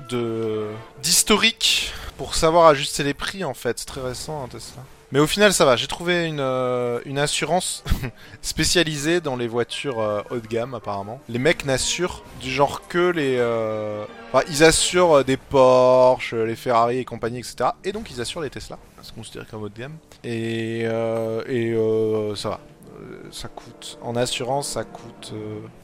de. 0.08 0.68
d'historique 1.02 1.92
pour 2.22 2.36
savoir 2.36 2.66
ajuster 2.66 3.02
les 3.02 3.14
prix 3.14 3.42
en 3.42 3.52
fait. 3.52 3.80
C'est 3.80 3.84
très 3.86 4.00
récent 4.00 4.44
un 4.44 4.46
Tesla. 4.46 4.84
Mais 5.10 5.18
au 5.18 5.26
final, 5.26 5.52
ça 5.52 5.64
va. 5.64 5.74
J'ai 5.74 5.88
trouvé 5.88 6.26
une, 6.28 6.38
euh, 6.38 7.00
une 7.04 7.18
assurance 7.18 7.82
spécialisée 8.42 9.20
dans 9.20 9.34
les 9.34 9.48
voitures 9.48 9.98
euh, 9.98 10.22
haut 10.30 10.38
de 10.38 10.46
gamme, 10.46 10.72
apparemment. 10.74 11.20
Les 11.28 11.40
mecs 11.40 11.64
n'assurent 11.64 12.22
du 12.40 12.48
genre 12.48 12.86
que 12.86 13.10
les. 13.10 13.38
euh, 13.40 14.04
Enfin, 14.32 14.44
ils 14.48 14.62
assurent 14.62 15.24
des 15.24 15.36
Porsche, 15.36 16.32
les 16.34 16.54
Ferrari 16.54 16.98
et 16.98 17.04
compagnie, 17.04 17.40
etc. 17.40 17.70
Et 17.82 17.90
donc, 17.90 18.08
ils 18.12 18.20
assurent 18.20 18.42
les 18.42 18.50
Tesla. 18.50 18.78
C'est 19.02 19.14
considéré 19.16 19.44
comme 19.50 19.64
haut 19.64 19.68
de 19.68 19.76
gamme. 19.76 19.96
Et, 20.22 20.82
et 20.84 21.76
ça 22.36 22.50
va. 22.50 22.60
Ça 23.32 23.48
coûte. 23.48 23.98
En 24.00 24.14
assurance, 24.14 24.68
ça 24.68 24.84
coûte. 24.84 25.32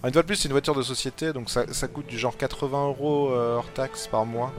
Une 0.04 0.12
fois 0.12 0.23
de 0.23 0.26
plus, 0.26 0.37
c'est 0.37 0.47
une 0.47 0.52
voiture 0.52 0.76
de 0.76 0.83
société, 0.83 1.33
donc 1.33 1.50
ça, 1.50 1.64
ça 1.73 1.88
coûte 1.88 2.07
du 2.07 2.16
genre 2.16 2.37
80 2.37 2.87
euros 2.87 3.30
hors 3.33 3.71
taxe 3.75 4.07
par 4.07 4.25
mois 4.25 4.52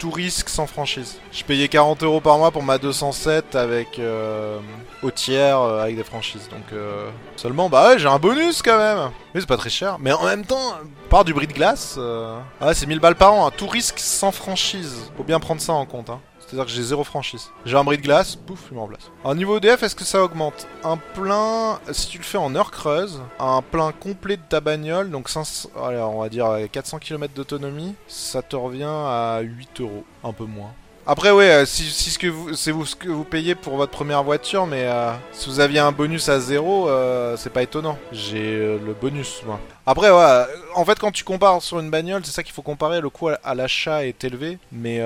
tout 0.00 0.10
risque 0.10 0.48
sans 0.48 0.66
franchise. 0.66 1.18
Je 1.30 1.44
payais 1.44 1.68
40 1.68 2.02
euros 2.02 2.20
par 2.22 2.38
mois 2.38 2.50
pour 2.50 2.62
ma 2.62 2.78
207 2.78 3.54
avec 3.54 3.98
euh, 3.98 4.58
au 5.02 5.10
tiers 5.10 5.60
euh, 5.60 5.82
avec 5.82 5.94
des 5.94 6.04
franchises. 6.04 6.48
Donc 6.48 6.72
euh, 6.72 7.10
seulement, 7.36 7.68
bah 7.68 7.88
ouais, 7.88 7.98
j'ai 7.98 8.08
un 8.08 8.18
bonus 8.18 8.62
quand 8.62 8.78
même. 8.78 9.10
Mais 9.34 9.40
c'est 9.40 9.46
pas 9.46 9.58
très 9.58 9.68
cher. 9.68 9.98
Mais 10.00 10.12
en 10.12 10.24
même 10.24 10.46
temps, 10.46 10.72
par 11.10 11.24
du 11.24 11.34
bris 11.34 11.46
de 11.46 11.52
glace, 11.52 11.96
euh... 11.98 12.38
ah 12.60 12.68
ouais, 12.68 12.74
c'est 12.74 12.86
1000 12.86 12.98
balles 12.98 13.14
par 13.14 13.34
an. 13.34 13.46
hein. 13.46 13.50
Tout 13.54 13.68
risque 13.68 13.98
sans 13.98 14.32
franchise. 14.32 15.10
Faut 15.18 15.22
bien 15.22 15.38
prendre 15.38 15.60
ça 15.60 15.74
en 15.74 15.84
compte. 15.84 16.08
Hein. 16.08 16.20
C'est-à-dire 16.50 16.66
que 16.66 16.72
j'ai 16.72 16.82
zéro 16.82 17.04
franchise. 17.04 17.48
J'ai 17.64 17.76
un 17.76 17.84
bris 17.84 17.96
de 17.96 18.02
glace, 18.02 18.34
pouf, 18.34 18.66
il 18.72 18.74
me 18.74 18.80
remplace. 18.80 19.12
Alors 19.22 19.36
niveau 19.36 19.58
EDF, 19.58 19.84
est-ce 19.84 19.94
que 19.94 20.02
ça 20.02 20.24
augmente? 20.24 20.66
Un 20.82 20.96
plein, 20.96 21.78
si 21.92 22.08
tu 22.08 22.18
le 22.18 22.24
fais 22.24 22.38
en 22.38 22.56
heure 22.56 22.72
creuse, 22.72 23.22
un 23.38 23.62
plein 23.62 23.92
complet 23.92 24.36
de 24.36 24.42
ta 24.48 24.60
bagnole, 24.60 25.10
donc 25.10 25.28
500, 25.28 25.70
allez, 25.80 25.98
on 25.98 26.20
va 26.20 26.28
dire 26.28 26.46
euh, 26.46 26.66
400 26.66 26.98
km 26.98 27.32
d'autonomie, 27.34 27.94
ça 28.08 28.42
te 28.42 28.56
revient 28.56 28.82
à 28.82 29.38
8 29.42 29.80
euros, 29.82 30.04
un 30.24 30.32
peu 30.32 30.44
moins. 30.44 30.72
Après, 31.06 31.30
ouais, 31.30 31.50
euh, 31.50 31.66
si, 31.66 31.90
ce 31.90 32.18
que 32.18 32.26
vous, 32.26 32.54
c'est 32.54 32.70
vous 32.70 32.84
ce 32.84 32.94
que 32.94 33.08
vous 33.08 33.24
payez 33.24 33.54
pour 33.54 33.76
votre 33.76 33.90
première 33.90 34.22
voiture, 34.22 34.66
mais 34.66 34.84
euh, 34.84 35.12
si 35.32 35.48
vous 35.48 35.60
aviez 35.60 35.78
un 35.80 35.92
bonus 35.92 36.28
à 36.28 36.40
zéro, 36.40 36.88
euh, 36.88 37.36
c'est 37.38 37.50
pas 37.50 37.62
étonnant. 37.62 37.98
J'ai 38.12 38.58
le 38.58 38.94
bonus, 39.00 39.42
moi. 39.46 39.58
Après, 39.86 40.10
ouais, 40.10 40.44
en 40.74 40.84
fait, 40.84 40.98
quand 40.98 41.10
tu 41.10 41.24
compares 41.24 41.62
sur 41.62 41.80
une 41.80 41.90
bagnole, 41.90 42.22
c'est 42.24 42.32
ça 42.32 42.42
qu'il 42.42 42.52
faut 42.52 42.62
comparer. 42.62 43.00
Le 43.00 43.08
coût 43.08 43.28
à, 43.28 43.54
l'achat 43.54 44.04
est 44.04 44.22
élevé, 44.22 44.58
mais 44.70 45.02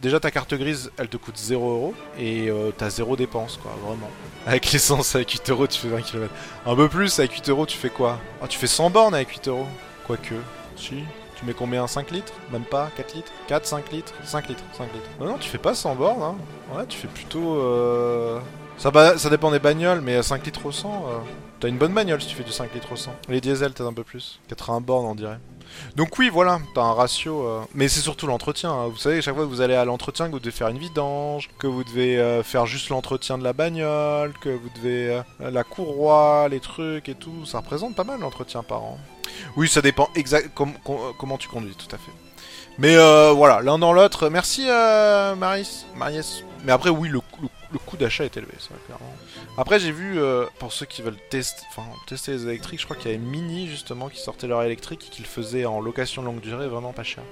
déjà 0.00 0.18
ta 0.18 0.30
carte 0.30 0.54
grise, 0.54 0.90
elle 0.96 1.08
te 1.08 1.18
coûte 1.18 1.36
0 1.36 1.70
euros 1.70 1.94
et 2.18 2.50
t'as 2.76 2.90
zéro 2.90 3.14
dépense, 3.14 3.58
quoi, 3.62 3.72
vraiment. 3.86 4.10
Avec 4.46 4.72
l'essence, 4.72 5.14
avec 5.14 5.30
8 5.30 5.50
euros, 5.50 5.66
tu 5.66 5.78
fais 5.78 5.88
20 5.88 6.00
km. 6.00 6.32
Un 6.66 6.74
peu 6.74 6.88
plus, 6.88 7.18
avec 7.18 7.32
8 7.32 7.48
euros, 7.50 7.66
tu 7.66 7.76
fais 7.76 7.90
quoi? 7.90 8.18
Ah, 8.42 8.48
tu 8.48 8.58
fais 8.58 8.66
100 8.66 8.90
bornes 8.90 9.14
avec 9.14 9.28
8 9.28 9.48
euros. 9.48 9.66
Quoique, 10.06 10.34
si. 10.76 11.04
Tu 11.44 11.48
mets 11.50 11.54
combien? 11.54 11.86
5 11.86 12.10
litres? 12.10 12.32
Même 12.50 12.62
pas? 12.64 12.88
4 12.96 13.14
litres? 13.14 13.32
4, 13.48 13.66
5 13.66 13.92
litres? 13.92 14.14
5 14.24 14.48
litres 14.48 14.62
5 14.72 14.84
litres. 14.94 15.10
Non, 15.20 15.26
non, 15.26 15.36
tu 15.38 15.50
fais 15.50 15.58
pas 15.58 15.74
100 15.74 15.94
bornes, 15.94 16.22
hein. 16.22 16.36
Ouais, 16.74 16.86
tu 16.86 16.96
fais 16.96 17.08
plutôt... 17.08 17.56
Euh... 17.56 18.40
Ça, 18.78 18.90
dépend 19.28 19.50
des 19.50 19.58
bagnoles, 19.58 20.00
mais 20.00 20.22
5 20.22 20.46
litres 20.46 20.64
au 20.64 20.72
100, 20.72 20.88
euh, 20.88 21.18
t'as 21.60 21.68
une 21.68 21.76
bonne 21.76 21.92
bagnole 21.92 22.20
si 22.20 22.28
tu 22.28 22.34
fais 22.34 22.42
du 22.44 22.50
5 22.50 22.72
litres 22.74 22.90
au 22.92 22.96
100. 22.96 23.14
Les 23.28 23.40
diesels, 23.42 23.72
t'as 23.74 23.84
un 23.84 23.92
peu 23.92 24.04
plus. 24.04 24.40
80 24.48 24.80
bornes, 24.80 25.04
on 25.06 25.14
dirait. 25.14 25.38
Donc 25.96 26.18
oui, 26.18 26.30
voilà, 26.30 26.58
t'as 26.74 26.80
un 26.82 26.94
ratio... 26.94 27.46
euh, 27.46 27.60
Mais 27.74 27.88
c'est 27.88 28.00
surtout 28.00 28.26
l'entretien. 28.26 28.72
hein. 28.72 28.88
Vous 28.88 28.96
savez, 28.96 29.20
chaque 29.20 29.34
fois 29.34 29.44
que 29.44 29.48
vous 29.50 29.60
allez 29.60 29.74
à 29.74 29.84
l'entretien, 29.84 30.26
que 30.28 30.32
vous 30.32 30.40
devez 30.40 30.50
faire 30.50 30.68
une 30.68 30.78
vidange, 30.78 31.50
que 31.58 31.66
vous 31.66 31.84
devez 31.84 32.18
euh, 32.18 32.42
faire 32.42 32.64
juste 32.64 32.88
l'entretien 32.88 33.36
de 33.36 33.44
la 33.44 33.52
bagnole, 33.52 34.32
que 34.40 34.48
vous 34.48 34.70
devez... 34.76 35.22
euh, 35.42 35.50
la 35.50 35.62
courroie, 35.62 36.48
les 36.50 36.60
trucs 36.60 37.08
et 37.10 37.14
tout, 37.14 37.44
ça 37.44 37.58
représente 37.58 37.94
pas 37.94 38.04
mal 38.04 38.18
l'entretien 38.20 38.62
par 38.62 38.82
an. 38.82 38.98
Oui, 39.56 39.68
ça 39.68 39.80
dépend 39.82 40.08
exact 40.14 40.52
com- 40.54 40.74
com- 40.84 41.12
comment 41.18 41.38
tu 41.38 41.48
conduis, 41.48 41.74
tout 41.74 41.94
à 41.94 41.98
fait. 41.98 42.12
Mais 42.78 42.96
euh, 42.96 43.32
voilà, 43.32 43.60
l'un 43.62 43.78
dans 43.78 43.92
l'autre. 43.92 44.28
Merci 44.28 44.66
euh, 44.68 45.34
Mariès. 45.36 45.86
Mais 46.64 46.72
après, 46.72 46.90
oui, 46.90 47.08
le, 47.08 47.20
coût 47.20 47.96
d'achat 47.96 48.24
est 48.24 48.36
élevé, 48.36 48.54
ça, 48.58 48.70
clairement. 48.86 49.14
Après, 49.58 49.78
j'ai 49.78 49.92
vu, 49.92 50.18
euh, 50.18 50.46
pour 50.58 50.72
ceux 50.72 50.86
qui 50.86 51.02
veulent 51.02 51.18
tester, 51.30 51.62
les 52.32 52.42
électriques, 52.44 52.80
je 52.80 52.86
crois 52.86 52.96
qu'il 52.96 53.10
y 53.10 53.14
avait 53.14 53.22
Mini, 53.22 53.68
justement, 53.68 54.08
qui 54.08 54.18
sortait 54.20 54.46
leur 54.46 54.62
électrique 54.62 55.06
et 55.06 55.10
qui 55.10 55.22
le 55.22 55.28
faisait 55.28 55.66
en 55.66 55.80
location 55.80 56.22
longue 56.22 56.40
durée, 56.40 56.66
vraiment 56.66 56.92
pas 56.92 57.04
cher. 57.04 57.22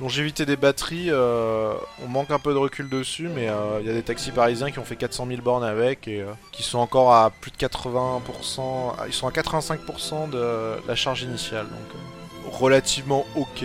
Longévité 0.00 0.44
des 0.44 0.56
batteries, 0.56 1.06
euh, 1.08 1.72
on 2.04 2.08
manque 2.08 2.30
un 2.30 2.38
peu 2.38 2.52
de 2.52 2.58
recul 2.58 2.88
dessus, 2.88 3.28
mais 3.28 3.48
euh, 3.48 3.78
il 3.80 3.86
y 3.86 3.90
a 3.90 3.94
des 3.94 4.02
taxis 4.02 4.30
parisiens 4.30 4.70
qui 4.70 4.78
ont 4.78 4.84
fait 4.84 4.96
400 4.96 5.26
000 5.26 5.40
bornes 5.40 5.64
avec 5.64 6.06
et 6.06 6.20
euh, 6.20 6.32
qui 6.52 6.62
sont 6.62 6.78
encore 6.78 7.14
à 7.14 7.30
plus 7.30 7.50
de 7.50 7.56
80%, 7.56 8.92
ah, 8.98 9.04
ils 9.06 9.14
sont 9.14 9.26
à 9.26 9.30
85% 9.30 10.28
de 10.28 10.76
la 10.86 10.94
charge 10.94 11.22
initiale, 11.22 11.64
donc 11.64 11.94
euh, 11.94 12.48
relativement 12.58 13.24
ok 13.36 13.64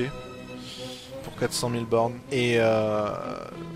pour 1.24 1.36
400 1.36 1.72
000 1.72 1.84
bornes. 1.84 2.18
Et 2.32 2.56
euh, 2.60 3.10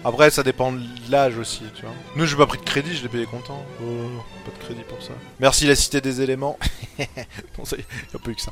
après, 0.04 0.30
ça 0.30 0.44
dépend 0.44 0.72
de 0.72 0.82
l'âge 1.10 1.38
aussi, 1.38 1.64
tu 1.76 1.82
vois. 1.82 1.92
Nous, 2.16 2.26
j'ai 2.26 2.38
pas 2.38 2.46
pris 2.46 2.58
de 2.58 2.64
crédit, 2.64 2.96
je 2.96 3.04
l'ai 3.04 3.10
payé 3.10 3.26
content. 3.26 3.66
Pas 3.80 4.52
de 4.52 4.64
crédit 4.64 4.84
pour 4.88 5.02
ça. 5.02 5.12
Merci 5.40 5.68
la 5.68 5.76
cité 5.76 6.02
des 6.02 6.22
éléments. 6.22 6.58
ça. 7.66 8.52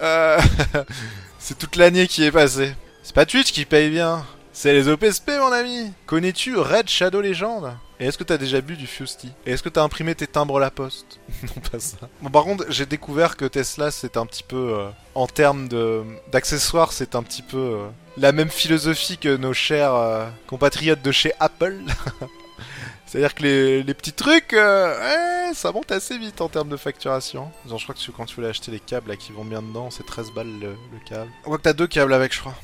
Euh, 0.00 0.40
C'est 1.38 1.58
toute 1.58 1.76
l'année 1.76 2.06
qui 2.06 2.24
est 2.24 2.32
passée. 2.32 2.74
C'est 3.02 3.14
pas 3.14 3.26
Twitch 3.26 3.52
qui 3.52 3.64
paye 3.64 3.90
bien. 3.90 4.24
C'est 4.52 4.72
les 4.72 4.86
OPSP, 4.88 5.30
mon 5.38 5.50
ami. 5.50 5.92
Connais-tu 6.06 6.56
Red 6.56 6.88
Shadow 6.88 7.20
Legend? 7.22 7.72
Et 7.98 8.06
est-ce 8.06 8.18
que 8.18 8.24
t'as 8.24 8.36
déjà 8.36 8.60
bu 8.60 8.76
du 8.76 8.86
Fusty 8.86 9.30
Et 9.46 9.52
est-ce 9.52 9.62
que 9.62 9.68
t'as 9.70 9.82
imprimé 9.82 10.14
tes 10.14 10.26
timbres 10.26 10.58
la 10.60 10.70
poste? 10.70 11.18
Non, 11.42 11.62
pas 11.70 11.78
ça. 11.80 11.96
Bon, 12.20 12.30
par 12.30 12.44
contre, 12.44 12.66
j'ai 12.68 12.84
découvert 12.86 13.36
que 13.36 13.44
Tesla, 13.46 13.90
c'est 13.90 14.16
un 14.16 14.26
petit 14.26 14.42
peu... 14.42 14.74
euh, 14.78 14.88
en 15.14 15.26
termes 15.26 15.68
de 15.68 16.02
d'accessoires, 16.30 16.92
c'est 16.92 17.14
un 17.14 17.22
petit 17.22 17.42
peu 17.42 17.56
euh, 17.58 17.88
la 18.18 18.32
même 18.32 18.50
philosophie 18.50 19.18
que 19.18 19.36
nos 19.36 19.52
chers 19.54 19.94
euh, 19.94 20.26
compatriotes 20.46 21.02
de 21.02 21.12
chez 21.12 21.32
Apple. 21.40 21.78
C'est-à-dire 23.06 23.34
que 23.34 23.42
les, 23.42 23.82
les 23.82 23.94
petits 23.94 24.12
trucs, 24.12 24.52
euh, 24.54 25.48
ouais, 25.48 25.54
ça 25.54 25.70
monte 25.72 25.92
assez 25.92 26.16
vite 26.18 26.40
en 26.40 26.48
termes 26.48 26.68
de 26.70 26.76
facturation. 26.78 27.50
Genre, 27.68 27.78
je 27.78 27.84
crois 27.84 27.94
que 27.94 28.10
quand 28.10 28.24
tu 28.26 28.34
voulais 28.36 28.48
acheter 28.48 28.70
les 28.70 28.80
câbles 28.80 29.10
là, 29.10 29.16
qui 29.16 29.32
vont 29.32 29.44
bien 29.44 29.60
dedans, 29.60 29.90
c'est 29.90 30.06
13 30.06 30.30
balles 30.32 30.46
le, 30.60 30.68
le 30.92 30.98
câble. 31.06 31.30
On 31.44 31.48
voit 31.50 31.58
que 31.58 31.62
t'as 31.64 31.72
deux 31.74 31.86
câbles 31.86 32.12
avec, 32.14 32.32
je 32.34 32.40
crois. 32.40 32.54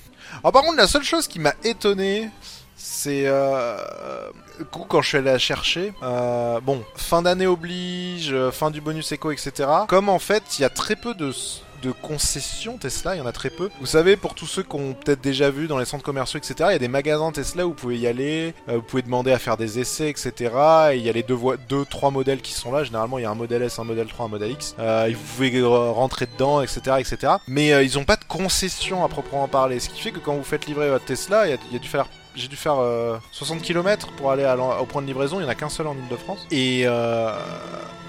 Alors 0.42 0.52
par 0.52 0.62
contre, 0.62 0.76
la 0.76 0.86
seule 0.88 1.04
chose 1.04 1.26
qui 1.26 1.38
m'a 1.38 1.54
étonné, 1.64 2.30
c'est 2.76 3.24
euh, 3.26 3.76
quand 4.88 5.02
je 5.02 5.08
suis 5.08 5.18
allé 5.18 5.30
la 5.30 5.38
chercher. 5.38 5.92
euh, 6.02 6.60
bon, 6.60 6.84
fin 6.94 7.22
d'année 7.22 7.46
oblige, 7.46 8.32
euh, 8.32 8.50
fin 8.50 8.70
du 8.70 8.80
bonus 8.80 9.10
éco, 9.12 9.32
etc. 9.32 9.68
Comme 9.88 10.08
en 10.08 10.18
fait, 10.18 10.58
il 10.58 10.62
y 10.62 10.64
a 10.64 10.70
très 10.70 10.96
peu 10.96 11.14
de 11.14 11.32
de 11.82 11.92
concessions 11.92 12.78
Tesla, 12.78 13.14
il 13.14 13.18
y 13.18 13.20
en 13.20 13.26
a 13.26 13.32
très 13.32 13.50
peu. 13.50 13.70
Vous 13.80 13.86
savez, 13.86 14.16
pour 14.16 14.34
tous 14.34 14.46
ceux 14.46 14.62
qui 14.62 14.76
ont 14.76 14.94
peut-être 14.94 15.20
déjà 15.20 15.50
vu 15.50 15.66
dans 15.66 15.78
les 15.78 15.84
centres 15.84 16.04
commerciaux, 16.04 16.38
etc., 16.38 16.54
il 16.70 16.72
y 16.72 16.76
a 16.76 16.78
des 16.78 16.88
magasins 16.88 17.32
Tesla 17.32 17.66
où 17.66 17.70
vous 17.70 17.74
pouvez 17.74 17.98
y 17.98 18.06
aller, 18.06 18.54
euh, 18.68 18.76
vous 18.76 18.82
pouvez 18.82 19.02
demander 19.02 19.32
à 19.32 19.38
faire 19.38 19.56
des 19.56 19.78
essais, 19.78 20.10
etc. 20.10 20.32
Et 20.92 20.96
il 20.96 21.02
y 21.02 21.08
a 21.08 21.12
les 21.12 21.22
deux, 21.22 21.38
deux, 21.68 21.84
trois 21.84 22.10
modèles 22.10 22.40
qui 22.40 22.52
sont 22.52 22.72
là. 22.72 22.84
Généralement, 22.84 23.18
il 23.18 23.22
y 23.22 23.24
a 23.24 23.30
un 23.30 23.34
modèle 23.34 23.62
S, 23.62 23.78
un 23.78 23.84
modèle 23.84 24.06
3, 24.06 24.26
un 24.26 24.28
modèle 24.28 24.52
X. 24.52 24.74
Euh, 24.78 25.10
vous 25.14 25.34
pouvez 25.34 25.62
rentrer 25.62 26.26
dedans, 26.26 26.60
etc., 26.62 26.80
etc. 26.98 27.34
Mais 27.46 27.72
euh, 27.72 27.82
ils 27.82 27.98
ont 27.98 28.04
pas 28.04 28.16
de 28.16 28.24
concessions 28.24 29.04
à 29.04 29.08
proprement 29.08 29.48
parler. 29.48 29.80
Ce 29.80 29.88
qui 29.88 30.00
fait 30.00 30.12
que 30.12 30.18
quand 30.18 30.34
vous 30.34 30.44
faites 30.44 30.66
livrer 30.66 30.90
votre 30.90 31.04
Tesla, 31.04 31.44
j'ai 31.46 31.78
dû 31.78 32.56
faire 32.56 32.78
euh, 32.78 33.16
60 33.32 33.62
km 33.62 34.08
pour 34.12 34.30
aller 34.30 34.46
au 34.80 34.86
point 34.86 35.02
de 35.02 35.06
livraison, 35.06 35.38
il 35.38 35.42
n'y 35.42 35.48
en 35.48 35.50
a 35.50 35.54
qu'un 35.54 35.68
seul 35.68 35.86
en 35.86 35.94
Ile-de-France. 35.94 36.46
Et, 36.50 36.86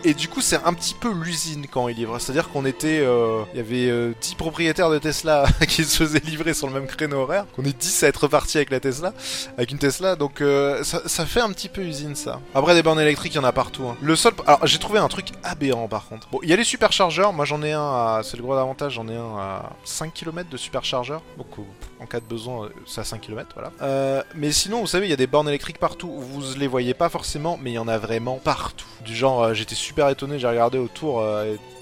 et 0.04 0.14
du 0.14 0.28
coup, 0.30 0.42
c'est 0.42 0.64
un 0.64 0.74
petit 0.74 0.94
peu 0.94 1.12
l'usine 1.14 1.66
quand 1.70 1.88
il 1.88 1.96
livre. 1.96 2.20
C'est-à-dire 2.20 2.50
qu'on 2.50 2.66
était. 2.66 3.00
euh, 3.02 3.44
Il 3.54 3.58
y 3.58 3.60
avait 3.60 3.90
euh, 3.90 4.14
10 4.22 4.36
propriétaires 4.36 4.90
de 4.90 4.98
Tesla 5.00 5.46
qui 5.68 5.84
se 5.84 5.98
faisaient 5.98 6.20
livrer 6.20 6.54
sur 6.54 6.68
le 6.68 6.74
même 6.74 6.88
créneau 6.88 7.18
horaire. 7.18 7.46
On 7.58 7.64
est 7.66 7.78
10 7.78 8.04
à 8.04 8.08
être 8.08 8.28
partis 8.28 8.58
avec 8.58 8.70
la 8.72 8.80
Tesla. 8.80 9.14
Avec 9.58 9.72
une 9.72 9.78
Tesla. 9.80 10.16
Donc 10.16 10.42
euh, 10.42 10.84
ça, 10.84 11.26
fait 11.26 11.42
un 11.42 11.50
petit 11.52 11.70
peu 11.70 11.82
usine 11.82 12.16
ça. 12.16 12.40
Après, 12.56 12.74
des 12.76 12.84
bornes 12.84 13.00
électriques, 13.00 13.34
il 13.34 13.38
y 13.38 13.40
en 13.40 13.44
a 13.44 13.52
partout. 13.52 13.84
hein. 13.88 13.98
Le 14.02 14.16
seul. 14.16 14.34
Alors, 14.48 14.66
j'ai 14.66 14.80
trouvé 14.80 15.00
un 15.00 15.08
truc 15.08 15.28
aberrant 15.44 15.88
par 15.88 16.08
contre. 16.08 16.28
Bon, 16.30 16.40
il 16.44 16.50
y 16.50 16.54
a 16.54 16.56
les 16.56 16.64
superchargeurs. 16.64 17.34
Moi, 17.34 17.46
j'en 17.46 17.62
ai 17.64 17.74
un 17.74 17.82
à. 17.82 18.22
C'est 18.24 18.38
le 18.38 18.44
gros 18.44 18.54
avantage. 18.54 18.94
J'en 18.94 19.08
ai 19.08 19.16
un 19.16 19.38
à 19.38 19.70
5 19.84 20.14
km 20.14 20.50
de 20.50 20.58
superchargeur. 20.58 21.22
Euh, 21.40 21.64
en 22.00 22.06
cas 22.06 22.20
de 22.20 22.26
besoin, 22.26 22.66
euh, 22.66 22.70
c'est 22.86 23.02
à 23.02 23.04
5 23.04 23.22
km. 23.22 23.50
Voilà. 23.54 23.72
Euh, 23.82 24.24
mais 24.36 24.52
sinon, 24.52 24.80
vous 24.82 24.88
savez, 24.88 25.08
il 25.08 25.10
y 25.10 25.14
a 25.14 25.18
des 25.18 25.28
bornes 25.28 25.50
électriques 25.50 25.80
partout. 25.80 26.12
Vous 26.12 26.42
les 26.58 26.68
voyez 26.68 26.94
pas 26.94 27.10
forcément, 27.10 27.60
mais 27.62 27.72
il 27.72 27.76
y 27.76 27.80
en 27.80 27.88
a 27.88 27.98
vraiment 27.98 28.38
partout. 28.38 28.88
Du 29.04 29.16
genre, 29.16 29.44
euh, 29.44 29.54
j'étais 29.54 29.76
super 29.76 30.10
étonné. 30.10 30.40
J'ai 30.40 30.48
regardé 30.48 30.78
autour. 30.78 31.24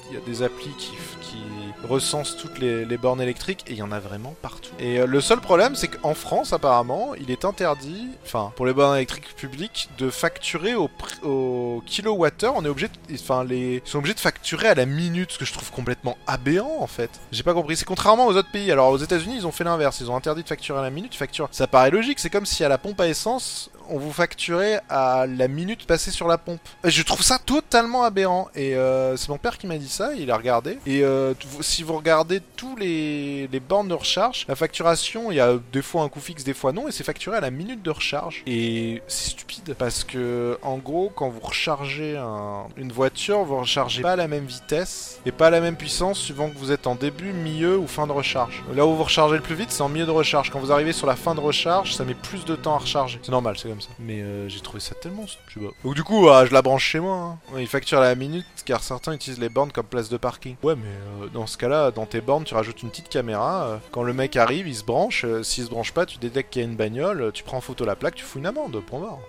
il 0.10 0.15
y 0.15 0.17
a 0.17 0.25
des 0.25 0.41
applis 0.41 0.73
qui 0.77 0.91
recensent 1.84 2.38
toutes 2.38 2.60
les, 2.60 2.98
bornes 2.98 3.22
électriques 3.22 3.63
et 3.68 3.74
il 3.74 3.78
y 3.78 3.82
en 3.82 3.92
a 3.92 4.00
vraiment 4.00 4.36
partout. 4.42 4.72
Et 4.80 5.00
euh, 5.00 5.06
le 5.06 5.22
seul 5.22 5.40
problème, 5.40 5.76
c'est 5.76 5.88
qu'en 5.88 6.13
France, 6.13 6.54
apparemment, 6.54 7.13
il 7.16 7.30
est 7.30 7.46
interdit, 7.46 8.08
enfin, 8.26 8.52
pour 8.56 8.66
les 8.66 8.74
bornes 8.74 8.96
électriques 8.96 9.36
publiques, 9.36 9.90
de 9.98 10.10
facturer 10.10 10.74
au, 10.76 10.90
au 11.24 11.84
kilowattheure. 11.86 12.54
On 12.56 12.66
est 12.66 12.70
obligé, 12.70 12.90
enfin, 13.13 13.44
les, 13.44 13.82
ils 13.86 13.90
sont 13.90 14.00
obligés 14.00 14.16
de 14.16 14.20
facturer 14.20 14.68
à 14.68 14.76
la 14.76 14.86
minute, 14.86 15.32
ce 15.32 15.38
que 15.38 15.46
je 15.46 15.54
trouve 15.54 15.72
complètement 15.72 16.18
aberrant 16.26 16.82
en 16.82 16.88
fait. 16.88 17.12
J'ai 17.32 17.44
pas 17.44 17.54
compris. 17.54 17.76
C'est 17.78 17.86
contrairement 17.86 18.28
aux 18.28 18.36
autres 18.36 18.52
pays. 18.52 18.72
Alors 18.72 18.90
aux 18.90 18.98
États-Unis, 18.98 19.36
ils 19.38 19.48
ont 19.48 19.52
fait 19.52 19.63
l'inverse. 19.63 20.00
Ils 20.00 20.10
ont 20.10 20.16
interdit 20.16 20.44
de 20.44 20.48
facturer 20.48 20.80
à 20.80 20.84
la 20.84 20.90
minute. 20.90 21.13
Ils 21.13 21.18
facturent. 21.18 21.50
Ça 21.52 21.68
paraît 21.68 21.92
logique. 21.92 22.20
C'est 22.20 22.30
comme 22.30 22.46
si 22.46 22.63
à 22.63 22.70
la 22.70 22.78
pompe 22.78 23.00
à 23.00 23.08
essence, 23.08 23.70
on 23.89 23.97
vous 23.97 24.12
facturait 24.12 24.82
à 24.89 25.26
la 25.28 25.47
minute 25.47 25.86
passée 25.86 26.12
sur 26.12 26.28
la 26.28 26.38
pompe. 26.38 26.60
Je 26.84 27.02
trouve 27.04 27.21
ça 27.21 27.39
totalement 27.39 28.04
aberrant. 28.04 28.50
Et 28.56 28.76
euh, 28.76 29.15
c'est 29.17 29.30
mon 29.30 29.38
père 29.38 29.58
qui 29.58 29.67
m'a 29.67 29.78
dit 29.78 29.89
ça, 29.89 30.13
il 30.13 30.30
a 30.32 30.38
regardé. 30.38 30.80
Et 30.86 31.04
euh, 31.04 31.34
si 31.62 31.84
vous 31.84 31.95
regardez 31.95 32.41
tous 32.56 32.76
les, 32.76 33.47
les 33.47 33.60
bornes 33.60 33.88
de 33.88 33.93
recharge, 33.93 34.45
la 34.47 34.56
facturation, 34.56 35.32
il 35.32 35.36
y 35.36 35.39
a 35.39 35.56
des 35.71 35.82
fois 35.82 36.04
un 36.04 36.10
coût 36.10 36.19
fixe, 36.19 36.43
des 36.43 36.54
fois 36.54 36.71
non, 36.71 36.88
et 36.88 36.91
c'est 36.91 37.04
facturé 37.04 37.38
à 37.38 37.41
la 37.41 37.52
minute 37.52 37.82
de 37.82 37.91
recharge. 37.91 38.43
Et 38.45 39.02
c'est 39.08 39.32
stupide, 39.32 39.76
parce 39.78 40.04
que 40.04 40.58
en 40.62 40.78
gros, 40.78 41.12
quand 41.15 41.30
vous 41.30 41.39
rechargez 41.41 42.17
un- 42.17 42.65
une 42.78 42.91
voiture, 42.91 43.43
vous 43.43 43.58
rechargez 43.60 44.02
pas 44.02 44.12
à 44.13 44.15
la 44.15 44.28
même 44.28 44.45
vitesse 44.45 45.19
et 45.26 45.32
pas 45.32 45.47
à 45.47 45.50
la 45.50 45.62
même 45.62 45.76
puissance 45.76 46.19
suivant 46.19 46.50
que 46.50 46.58
vous 46.58 46.71
êtes 46.71 46.88
en 46.88 46.95
début, 46.95 47.32
milieu 47.34 47.78
ou 47.78 47.88
fin 47.88 48.08
de 48.08 48.12
recharge. 48.12 48.63
Là 48.73 48.86
où 48.86 48.95
vous 48.95 49.04
rechargez 49.04 49.36
le 49.36 49.41
plus 49.41 49.56
vite, 49.56 49.71
c'est 49.71 49.82
en 49.82 49.89
milieu 49.89 50.06
de 50.06 50.12
recharge. 50.12 50.50
Quand 50.52 50.60
vous 50.60 50.71
arrivez 50.71 50.93
sur 50.93 51.08
la 51.08 51.15
fin 51.15 51.36
de 51.36 51.39
recharge, 51.39 51.95
ça 51.95 52.04
met 52.06 52.13
plus 52.13 52.45
de 52.45 52.56
temps 52.56 52.76
à 52.76 52.80
recharger. 52.80 53.19
C'est 53.21 53.32
normal, 53.32 53.56
c'est 53.58 53.67
comme 53.78 53.82
ça. 53.82 53.90
Mais 54.00 54.22
euh, 54.22 54.50
j'ai 54.50 54.60
trouvé 54.60 54.80
ça 54.80 54.96
tellement 54.96 55.26
je 55.28 55.34
sais 55.34 55.60
pas. 55.66 55.72
Donc 55.84 55.94
du 55.96 56.04
coup, 56.04 56.28
euh, 56.28 56.46
je 56.46 56.54
la 56.54 56.62
branche 56.62 56.84
chez 56.84 57.00
moi. 57.00 57.16
hein. 57.54 57.60
Ils 57.60 57.68
facturent 57.68 58.00
à 58.00 58.04
la 58.06 58.16
minute 58.16 58.46
car 58.66 58.82
certains 58.84 59.13
utilisent 59.13 59.40
les 59.40 59.50
bornes 59.50 59.72
comme 59.72 59.86
place 59.86 60.10
de 60.10 60.18
parking. 60.18 60.56
Ouais, 60.63 60.76
mais 60.76 60.88
euh, 61.24 61.28
dans 61.34 61.48
ce 61.48 61.58
cas-là, 61.58 61.92
dans 61.92 62.06
tes 62.06 62.22
bornes, 62.22 62.44
tu 62.44 62.54
rajoutes 62.54 62.82
une 62.84 62.90
petite 62.90 63.10
caméra. 63.10 63.68
euh, 63.68 63.78
quand 63.92 64.04
le 64.04 64.13
mec 64.13 64.36
arrive, 64.36 64.68
il 64.68 64.76
se 64.76 64.84
branche. 64.84 65.24
euh, 65.26 65.44
S'il 65.44 65.66
se 65.66 65.70
branche 65.70 65.92
pas, 65.94 66.06
tu 66.06 66.18
détectes 66.18 66.52
qu'il 66.52 66.62
y 66.62 66.66
a 66.66 66.68
une 66.68 66.76
bagnole, 66.76 67.32
tu 67.34 67.44
prends 67.44 67.58
en 67.58 67.62
photo 67.62 67.86
la 67.86 67.96
plaque, 67.96 68.16
tu 68.16 68.24
fous 68.24 68.40
une 68.40 68.46
amende. 68.48 68.80
Point 68.86 69.00
barre. 69.02 69.20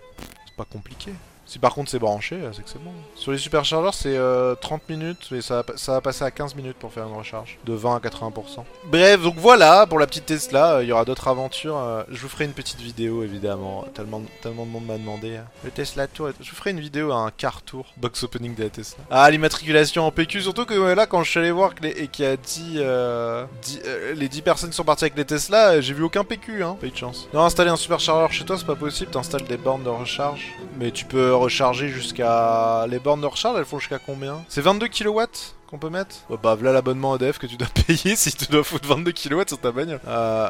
C'est 0.47 0.57
pas 0.57 0.65
compliqué. 0.65 1.13
Si 1.49 1.59
par 1.59 1.75
contre 1.75 1.91
c'est 1.91 1.99
branché, 1.99 2.37
euh, 2.37 2.53
c'est 2.53 2.63
que 2.63 2.69
c'est 2.69 2.83
bon. 2.83 2.93
Sur 3.15 3.33
les 3.33 3.39
superchargeurs, 3.39 3.95
c'est 3.95 4.17
euh, 4.17 4.55
30 4.55 4.87
minutes, 4.91 5.29
mais 5.31 5.41
ça 5.41 5.65
va, 5.87 6.01
passer 6.03 6.23
à 6.23 6.31
15 6.31 6.55
minutes 6.55 6.77
pour 6.79 6.93
faire 6.93 7.07
une 7.09 7.15
recharge. 7.15 7.59
De 7.65 7.73
20 7.73 7.97
à 7.97 8.01
80%. 8.01 8.65
Bref, 8.85 9.23
donc 9.23 9.37
voilà, 9.39 9.87
pour 9.87 9.99
la 9.99 10.07
petite 10.07 10.27
Tesla, 10.27 10.75
euh, 10.75 10.85
il 10.85 10.89
y 10.91 10.93
aura 10.93 11.07
d'autres 11.07 11.27
aventures. 11.29 11.79
euh, 11.79 12.03
je 12.11 12.21
vous 12.21 12.29
ferai 12.29 12.45
une 12.45 12.53
petite 12.53 12.81
vidéo, 12.81 13.23
évidemment. 13.23 13.87
Tellement, 13.95 14.21
tellement 14.43 14.67
de 14.67 14.71
monde 14.71 14.87
m'a 14.87 14.99
demandé. 14.99 15.39
Le 15.65 15.71
Tesla 15.71 16.07
Tour, 16.07 16.31
je 16.39 16.51
vous 16.51 16.57
ferai 16.57 16.73
une 16.73 16.81
vidéo 16.81 17.13
à 17.13 17.17
un 17.17 17.31
car 17.31 17.63
tour. 17.63 17.87
Box 17.97 18.23
opening 18.25 18.55
de 18.55 18.65
la 18.65 18.69
Tesla. 18.69 19.03
Ah, 19.11 19.31
l'immatriculation 19.31 20.07
en 20.07 20.11
PQ, 20.11 20.43
surtout 20.43 20.67
que 20.67 20.75
là, 20.75 21.07
quand 21.07 21.23
je 21.23 21.31
suis 21.31 21.41
allé 21.41 21.51
voir 21.51 21.73
les, 21.81 21.91
et 21.91 22.09
qu'il 22.09 22.27
y 22.27 22.29
a 22.29 22.37
10, 22.37 22.75
euh, 22.77 23.47
10, 23.63 23.81
euh, 23.87 24.15
les 24.15 24.29
10 24.29 24.43
personnes 24.43 24.73
sont 24.73 24.85
parties 24.85 25.05
avec 25.05 25.17
les 25.17 25.25
Tesla, 25.25 25.81
j'ai 25.81 25.95
vu 25.95 26.03
aucun 26.03 26.25
PQ, 26.25 26.63
hein. 26.63 26.77
Pas 26.79 26.87
eu 26.87 26.91
de 26.91 26.97
chance. 26.97 27.27
Non, 27.33 27.41
installer 27.43 27.71
un 27.71 27.77
superchargeur 27.77 28.31
chez 28.33 28.45
toi, 28.45 28.59
c'est 28.59 28.67
pas 28.67 28.77
possible. 28.77 29.11
T'installes 29.11 29.45
des 29.45 29.57
bornes 29.57 29.83
de 29.83 29.89
recharge. 29.89 30.53
Mais 30.79 30.91
tu 30.91 31.07
peux 31.07 31.38
recharger 31.39 31.89
jusqu'à. 31.89 32.87
Les 32.89 32.99
bornes 32.99 33.21
de 33.21 33.27
recharge, 33.27 33.59
elles 33.59 33.65
font 33.65 33.79
jusqu'à 33.79 33.99
combien 33.99 34.43
C'est 34.49 34.61
22 34.61 34.89
kW 34.89 35.21
qu'on 35.69 35.77
peut 35.79 35.91
mettre 35.91 36.17
Ouais, 36.31 36.39
Bah 36.43 36.55
voilà 36.55 36.73
l'abonnement 36.73 37.15
EDF 37.17 37.39
que 37.39 37.47
tu 37.47 37.59
dois 37.59 37.69
payer 37.87 38.17
si 38.17 38.33
tu 38.33 38.47
dois 38.47 38.65
foutre 38.65 38.89
22 38.89 39.13
kW 39.13 39.43
sur 39.49 39.59
ta 39.61 39.71
bagnole. 39.71 40.01
Euh, 40.09 40.49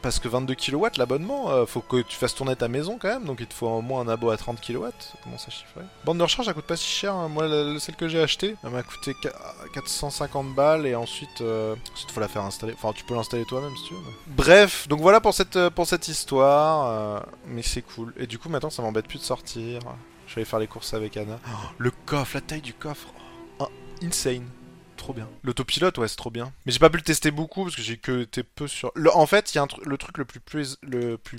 parce 0.00 0.18
que 0.18 0.28
22 0.28 0.54
kW 0.54 0.86
l'abonnement, 0.96 1.50
euh, 1.50 1.66
faut 1.66 1.82
que 1.82 2.00
tu 2.00 2.16
fasses 2.16 2.34
tourner 2.34 2.56
ta 2.56 2.66
maison 2.68 2.96
quand 2.98 3.08
même, 3.08 3.24
donc 3.24 3.38
il 3.40 3.46
te 3.46 3.52
faut 3.52 3.66
au 3.68 3.82
moins 3.82 4.00
un 4.00 4.08
abo 4.08 4.30
à 4.30 4.36
30 4.38 4.58
kW. 4.62 4.86
Comment 5.22 5.36
ça 5.36 5.50
chiffrer 5.50 5.82
Borne 6.06 6.16
de 6.16 6.22
recharge, 6.22 6.46
ça 6.46 6.54
coûte 6.54 6.64
pas 6.64 6.76
si 6.78 6.86
cher. 6.88 7.12
hein. 7.12 7.28
Moi, 7.28 7.46
celle 7.80 7.96
que 7.96 8.08
j'ai 8.08 8.22
achetée, 8.22 8.56
elle 8.64 8.70
m'a 8.70 8.82
coûté 8.82 9.12
qua- 9.22 9.32
450 9.74 10.54
balles 10.54 10.86
et 10.86 10.94
ensuite, 10.94 11.42
euh, 11.42 11.74
faut 12.14 12.20
la 12.20 12.28
faire 12.28 12.42
installer. 12.44 12.72
Enfin, 12.80 12.94
tu 12.94 13.04
peux 13.04 13.14
l'installer 13.14 13.44
toi-même 13.44 13.76
si 13.76 13.88
tu 13.88 13.92
veux. 13.94 14.00
Bref, 14.28 14.88
donc 14.88 15.00
voilà 15.00 15.20
pour 15.20 15.34
cette 15.34 15.56
euh, 15.56 15.68
pour 15.68 15.86
cette 15.86 16.08
histoire, 16.08 17.22
mais 17.46 17.60
c'est 17.62 17.82
cool. 17.82 18.14
Et 18.18 18.26
du 18.26 18.38
coup, 18.38 18.48
maintenant, 18.48 18.70
ça 18.70 18.80
m'embête 18.80 19.06
plus 19.06 19.18
de 19.18 19.24
sortir. 19.24 19.80
Je 20.26 20.34
vais 20.34 20.40
aller 20.40 20.44
faire 20.44 20.58
les 20.58 20.66
courses 20.66 20.92
avec 20.94 21.16
Anna. 21.16 21.38
Oh, 21.46 21.50
le 21.78 21.90
coffre, 21.90 22.32
la 22.34 22.40
taille 22.40 22.60
du 22.60 22.74
coffre. 22.74 23.08
Oh, 23.58 23.68
insane. 24.02 24.46
Trop 24.96 25.12
bien. 25.12 25.28
L'autopilote, 25.44 25.98
ouais, 25.98 26.08
c'est 26.08 26.16
trop 26.16 26.30
bien. 26.30 26.52
Mais 26.64 26.72
j'ai 26.72 26.78
pas 26.78 26.90
pu 26.90 26.96
le 26.96 27.02
tester 27.02 27.30
beaucoup 27.30 27.64
parce 27.64 27.76
que 27.76 27.82
j'ai 27.82 27.96
que 27.96 28.22
été 28.22 28.42
peu 28.42 28.66
sur. 28.66 28.90
En 29.14 29.26
fait, 29.26 29.54
il 29.54 29.56
y 29.56 29.58
a 29.58 29.62
un 29.62 29.68
le 29.84 29.96
truc 29.98 30.18
le 30.18 30.24
plus, 30.24 30.40
plais- 30.40 30.76
le 30.82 31.16
plus 31.18 31.38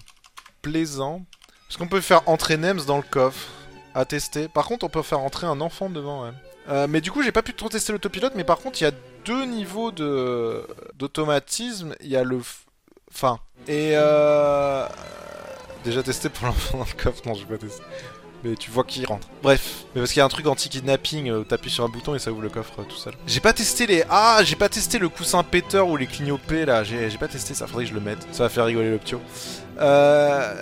plaisant. 0.62 1.26
Parce 1.68 1.78
qu'on 1.78 1.88
peut 1.88 2.00
faire 2.02 2.28
entrer 2.30 2.56
Nems 2.58 2.86
dans 2.86 2.98
le 2.98 3.04
coffre 3.04 3.48
à 3.94 4.06
tester. 4.06 4.48
Par 4.48 4.66
contre, 4.68 4.86
on 4.86 4.90
peut 4.90 5.02
faire 5.02 5.20
entrer 5.20 5.48
un 5.48 5.60
enfant 5.60 5.90
devant, 5.90 6.24
ouais. 6.24 6.32
Euh, 6.70 6.86
mais 6.88 7.02
du 7.02 7.12
coup, 7.12 7.24
j'ai 7.24 7.32
pas 7.32 7.42
pu 7.44 7.54
trop 7.54 7.68
tester 7.68 7.92
l'autopilote. 7.94 8.34
Mais 8.36 8.44
par 8.44 8.60
contre, 8.60 8.80
il 8.82 8.86
y 8.86 8.88
a 8.88 8.92
deux 9.26 9.46
niveaux 9.46 9.92
de 9.92 10.66
d'automatisme. 10.96 11.96
Il 12.02 12.08
y 12.08 12.16
a 12.16 12.24
le. 12.24 12.38
f- 12.40 12.64
Enfin. 13.12 13.40
Et 13.68 13.92
euh. 13.96 14.86
Déjà 15.84 16.04
testé 16.04 16.30
pour 16.30 16.46
l'enfant 16.48 16.78
dans 16.80 16.86
le 16.86 17.02
coffre. 17.04 17.22
Non, 17.26 17.34
j'ai 17.34 17.46
pas 17.46 17.58
testé. 17.58 17.82
Mais 18.44 18.56
tu 18.56 18.70
vois 18.70 18.84
qu'il 18.84 19.06
rentre. 19.06 19.28
Bref, 19.42 19.86
mais 19.94 20.02
parce 20.02 20.12
qu'il 20.12 20.20
y 20.20 20.22
a 20.22 20.26
un 20.26 20.30
truc 20.30 20.46
anti-kidnapping, 20.46 21.30
euh, 21.30 21.40
où 21.40 21.44
t'appuies 21.44 21.72
sur 21.72 21.84
un 21.84 21.90
bouton 21.90 22.16
et 22.16 22.20
ça 22.20 22.32
ouvre 22.32 22.42
le 22.42 22.50
coffre 22.50 22.80
euh, 22.80 22.84
tout 22.84 22.96
seul. 22.96 23.14
J'ai 23.26 23.40
pas 23.40 23.54
testé 23.54 23.88
les... 23.88 24.04
Ah, 24.10 24.42
j'ai 24.44 24.56
pas 24.56 24.70
testé 24.70 25.00
le 25.00 25.10
coussin 25.10 25.44
péteur 25.44 25.88
ou 25.88 25.98
les 25.98 26.08
clignopés 26.08 26.66
là, 26.66 26.84
j'ai 26.84 27.10
pas 27.20 27.28
testé 27.28 27.54
ça, 27.54 27.68
faudrait 27.68 27.86
que 27.86 27.90
je 27.90 27.96
le 27.96 28.02
mette. 28.02 28.28
Ça 28.32 28.44
va 28.44 28.50
faire 28.50 28.66
rigoler 28.66 28.92
le 28.92 28.98
ptio. 28.98 29.20
Euh... 29.80 30.54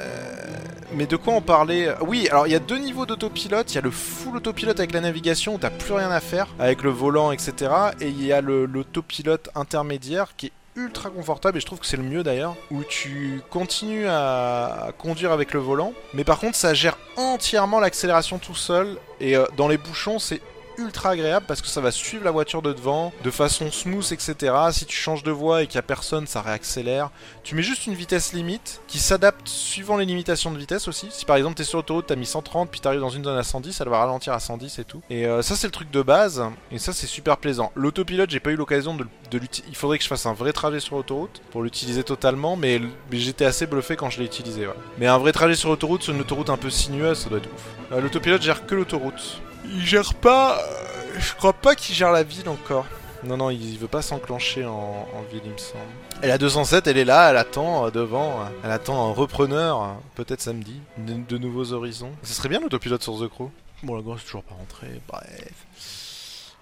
Mais 0.94 1.08
de 1.08 1.18
quoi 1.18 1.34
on 1.34 1.42
parlait? 1.42 1.94
Oui, 2.02 2.28
alors 2.30 2.48
il 2.48 2.54
y 2.54 2.56
a 2.56 2.60
deux 2.60 2.78
niveaux 2.78 3.06
d'autopilote. 3.06 3.72
Il 3.72 3.76
y 3.76 3.78
a 3.80 3.82
le 3.82 3.92
full 3.92 4.38
autopilote 4.38 4.80
avec 4.80 4.94
la 4.94 5.02
navigation 5.02 5.56
où 5.56 5.58
t'as 5.58 5.70
plus 5.70 5.94
rien 5.94 6.12
à 6.12 6.22
faire, 6.22 6.48
avec 6.60 6.84
le 6.84 6.90
volant, 6.90 7.32
etc. 7.32 7.72
Et 8.00 8.08
il 8.08 8.24
y 8.26 8.32
a 8.32 8.40
l'autopilote 8.40 9.50
intermédiaire 9.56 10.36
qui 10.38 10.48
est 10.48 10.52
ultra 10.76 11.10
confortable 11.10 11.58
et 11.58 11.62
je 11.62 11.66
trouve 11.66 11.80
que 11.80 11.86
c'est 11.86 11.98
le 11.98 12.04
mieux 12.04 12.24
d'ailleurs 12.24 12.56
où 12.70 12.84
tu 12.84 13.42
continues 13.50 14.08
à, 14.08 14.92
conduire 14.98 15.32
avec 15.32 15.54
le 15.54 15.60
volant 15.60 15.94
mais 16.14 16.24
par 16.24 16.40
contre 16.40 16.56
ça 16.56 16.74
gère 16.74 16.98
entièrement 17.16 17.80
l'accélération 17.80 18.40
tout 18.40 18.56
seul 18.56 18.98
et 19.20 19.38
euh, 19.38 19.46
dans 19.56 19.68
les 19.68 19.78
bouchons 19.78 20.20
c'est 20.20 20.42
ultra 20.78 21.12
agréable 21.12 21.46
parce 21.48 21.62
que 21.62 21.68
ça 21.68 21.82
va 21.82 21.92
suivre 21.92 22.24
la 22.24 22.32
voiture 22.32 22.62
de 22.62 22.74
devant 22.74 23.14
de 23.24 23.32
façon 23.32 23.72
smooth 23.72 24.12
etc 24.12 24.54
si 24.72 24.86
tu 24.86 24.96
changes 24.96 25.24
de 25.24 25.32
voie 25.32 25.64
et 25.64 25.68
qu'il 25.68 25.76
y 25.76 25.80
a 25.80 25.84
personne 25.84 26.28
ça 26.28 26.42
réaccélère. 26.42 27.12
Tu 27.44 27.56
mets 27.56 27.62
juste 27.62 27.86
une 27.86 27.94
vitesse 27.94 28.34
limite 28.34 28.82
qui 28.88 29.00
s'adapte 29.00 29.48
suivant 29.48 29.98
les 29.98 30.06
limitations 30.06 30.52
de 30.52 30.58
vitesse 30.58 30.88
aussi. 30.88 31.08
Si 31.12 31.26
par 31.26 31.36
exemple 31.36 31.56
t'es 31.56 31.64
sur 31.64 31.78
l'autoroute 31.78 32.08
t'as 32.08 32.16
mis 32.16 32.26
130 32.26 32.70
puis 32.70 32.80
t'arrives 32.80 33.02
dans 33.02 33.10
une 33.10 33.24
zone 33.24 33.38
à 33.38 33.44
110 33.44 33.80
elle 33.82 33.90
va 33.90 34.00
ralentir 34.00 34.34
à 34.34 34.40
110 34.40 34.80
et 34.80 34.84
tout. 34.84 35.02
Et 35.10 35.26
euh, 35.26 35.42
ça 35.42 35.56
c'est 35.56 35.68
le 35.68 35.72
truc 35.72 35.92
de 35.92 36.02
base. 36.02 36.44
Et 36.72 36.80
ça 36.80 36.94
c'est 36.94 37.08
super 37.08 37.38
plaisant. 37.38 37.72
L'autopilote 37.76 38.30
j'ai 38.30 38.40
pas 38.40 38.52
eu 38.52 38.56
l'occasion 38.56 38.96
de, 38.96 39.06
l'utiliser 39.34 39.70
il 39.70 39.76
faudrait 39.76 39.98
que 39.98 40.04
je 40.04 40.10
fasse 40.10 40.26
un 40.26 40.34
vrai 40.34 40.54
trajet 40.54 40.80
sur 40.80 40.96
l'autoroute 40.96 41.42
pour 41.52 41.64
l'utiliser 41.64 42.04
totalement 42.04 42.56
mais, 42.56 42.82
j'étais 43.12 43.46
assez 43.46 43.66
bluffé 43.66 43.96
quand 43.96 44.10
je 44.10 44.20
l'ai 44.20 44.26
utilisé 44.26 44.68
mais 44.98 45.08
un 45.08 45.18
vrai 45.18 45.32
trajet 45.32 45.56
sur 45.56 45.70
l'autoroute 45.70 46.04
sur 46.04 46.14
une 46.14 46.22
autoroute 46.22 46.50
un 46.50 46.58
peu 46.58 46.70
sinueuse 46.70 47.20
ça 47.20 47.30
doit 47.30 47.40
être 47.40 47.50
ouf. 47.54 47.64
Euh, 47.92 48.02
l'autopilote 48.02 48.42
gère 48.42 48.66
que 48.66 48.76
l'autoroute 48.76 49.42
il 49.72 49.86
gère 49.86 50.14
pas 50.14 50.60
euh, 50.60 51.20
je 51.20 51.34
crois 51.34 51.54
pas 51.54 51.76
qu'il 51.76 51.96
gère 51.96 52.12
la 52.12 52.24
ville 52.24 52.50
encore 52.50 52.86
non, 53.24 53.38
non, 53.38 53.50
il 53.50 53.78
veut 53.80 53.88
pas 53.88 54.04
s'enclencher 54.04 54.66
en, 54.66 55.08
en 55.12 55.22
ville, 55.32 55.42
il 55.46 55.52
me 55.52 55.58
semble. 55.58 55.82
Et 56.22 56.28
la 56.28 56.38
207, 56.38 56.86
elle 56.86 56.98
est 56.98 57.06
là, 57.06 57.32
elle 57.32 57.38
attend 57.38 57.88
euh, 57.88 57.90
devant, 57.90 58.42
euh, 58.42 58.46
elle 58.64 58.70
attend 58.70 59.10
un 59.10 59.14
repreneur, 59.14 59.96
peut-être 60.14 60.42
samedi, 60.42 60.80
de, 61.00 61.14
de 61.14 61.38
nouveaux 61.40 61.74
horizons. 61.74 62.12
Ce 62.22 62.34
serait 62.34 62.50
bien 62.50 62.60
l'autopilote 62.60 63.02
sur 63.02 63.20
The 63.20 63.28
Crow. 63.28 63.52
Bon, 63.82 63.96
la 63.96 64.04
grosse 64.04 64.22
est 64.22 64.26
toujours 64.26 64.44
pas 64.44 64.54
rentrée, 64.54 65.02
bref. 65.08 65.66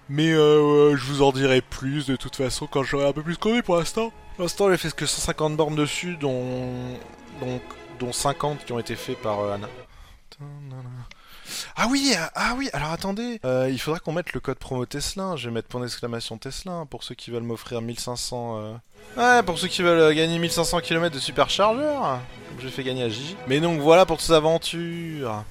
Mais 0.08 0.32
euh, 0.32 0.96
je 0.96 1.04
vous 1.04 1.22
en 1.22 1.32
dirai 1.32 1.60
plus 1.60 2.06
de 2.06 2.16
toute 2.16 2.36
façon 2.36 2.66
quand 2.66 2.82
j'aurai 2.82 3.06
un 3.06 3.12
peu 3.12 3.22
plus 3.22 3.36
connu 3.36 3.62
pour 3.62 3.76
l'instant. 3.76 4.12
Pour 4.36 4.44
l'instant, 4.44 4.70
j'ai 4.70 4.76
fait 4.76 4.94
que 4.94 5.06
150 5.06 5.56
bornes 5.56 5.76
dessus, 5.76 6.16
dont, 6.16 6.98
dont, 7.40 7.60
dont 8.00 8.12
50 8.12 8.64
qui 8.64 8.72
ont 8.72 8.78
été 8.78 8.96
faits 8.96 9.20
par 9.20 9.40
euh, 9.40 9.54
Anna. 9.54 9.68
Ah 11.76 11.86
oui, 11.90 12.14
ah- 12.18 12.30
ah 12.34 12.54
oui, 12.56 12.68
alors 12.72 12.90
attendez, 12.92 13.40
euh, 13.44 13.68
il 13.70 13.78
faudra 13.80 14.00
qu'on 14.00 14.12
mette 14.12 14.32
le 14.32 14.40
code 14.40 14.58
promo 14.58 14.86
Tesla. 14.86 15.34
Je 15.36 15.48
vais 15.48 15.54
mettre 15.54 15.68
point 15.68 15.80
d'exclamation 15.80 16.38
Tesla 16.38 16.72
hein, 16.72 16.86
pour 16.86 17.02
ceux 17.04 17.14
qui 17.14 17.30
veulent 17.30 17.42
m'offrir 17.42 17.80
1500. 17.80 18.58
euh, 18.58 18.74
Ouais, 19.16 19.42
pour 19.42 19.58
ceux 19.58 19.68
qui 19.68 19.82
veulent 19.82 19.98
euh, 20.00 20.12
gagner 20.14 20.38
1500 20.38 20.80
km 20.80 21.14
de 21.14 21.20
superchargeur, 21.20 22.18
j'ai 22.60 22.70
fait 22.70 22.82
gagner 22.82 23.04
à 23.04 23.08
Gigi. 23.08 23.36
Mais 23.46 23.60
donc 23.60 23.80
voilà 23.80 24.06
pour 24.06 24.16
toutes 24.16 24.26
ces 24.26 24.32
aventures. 24.32 25.44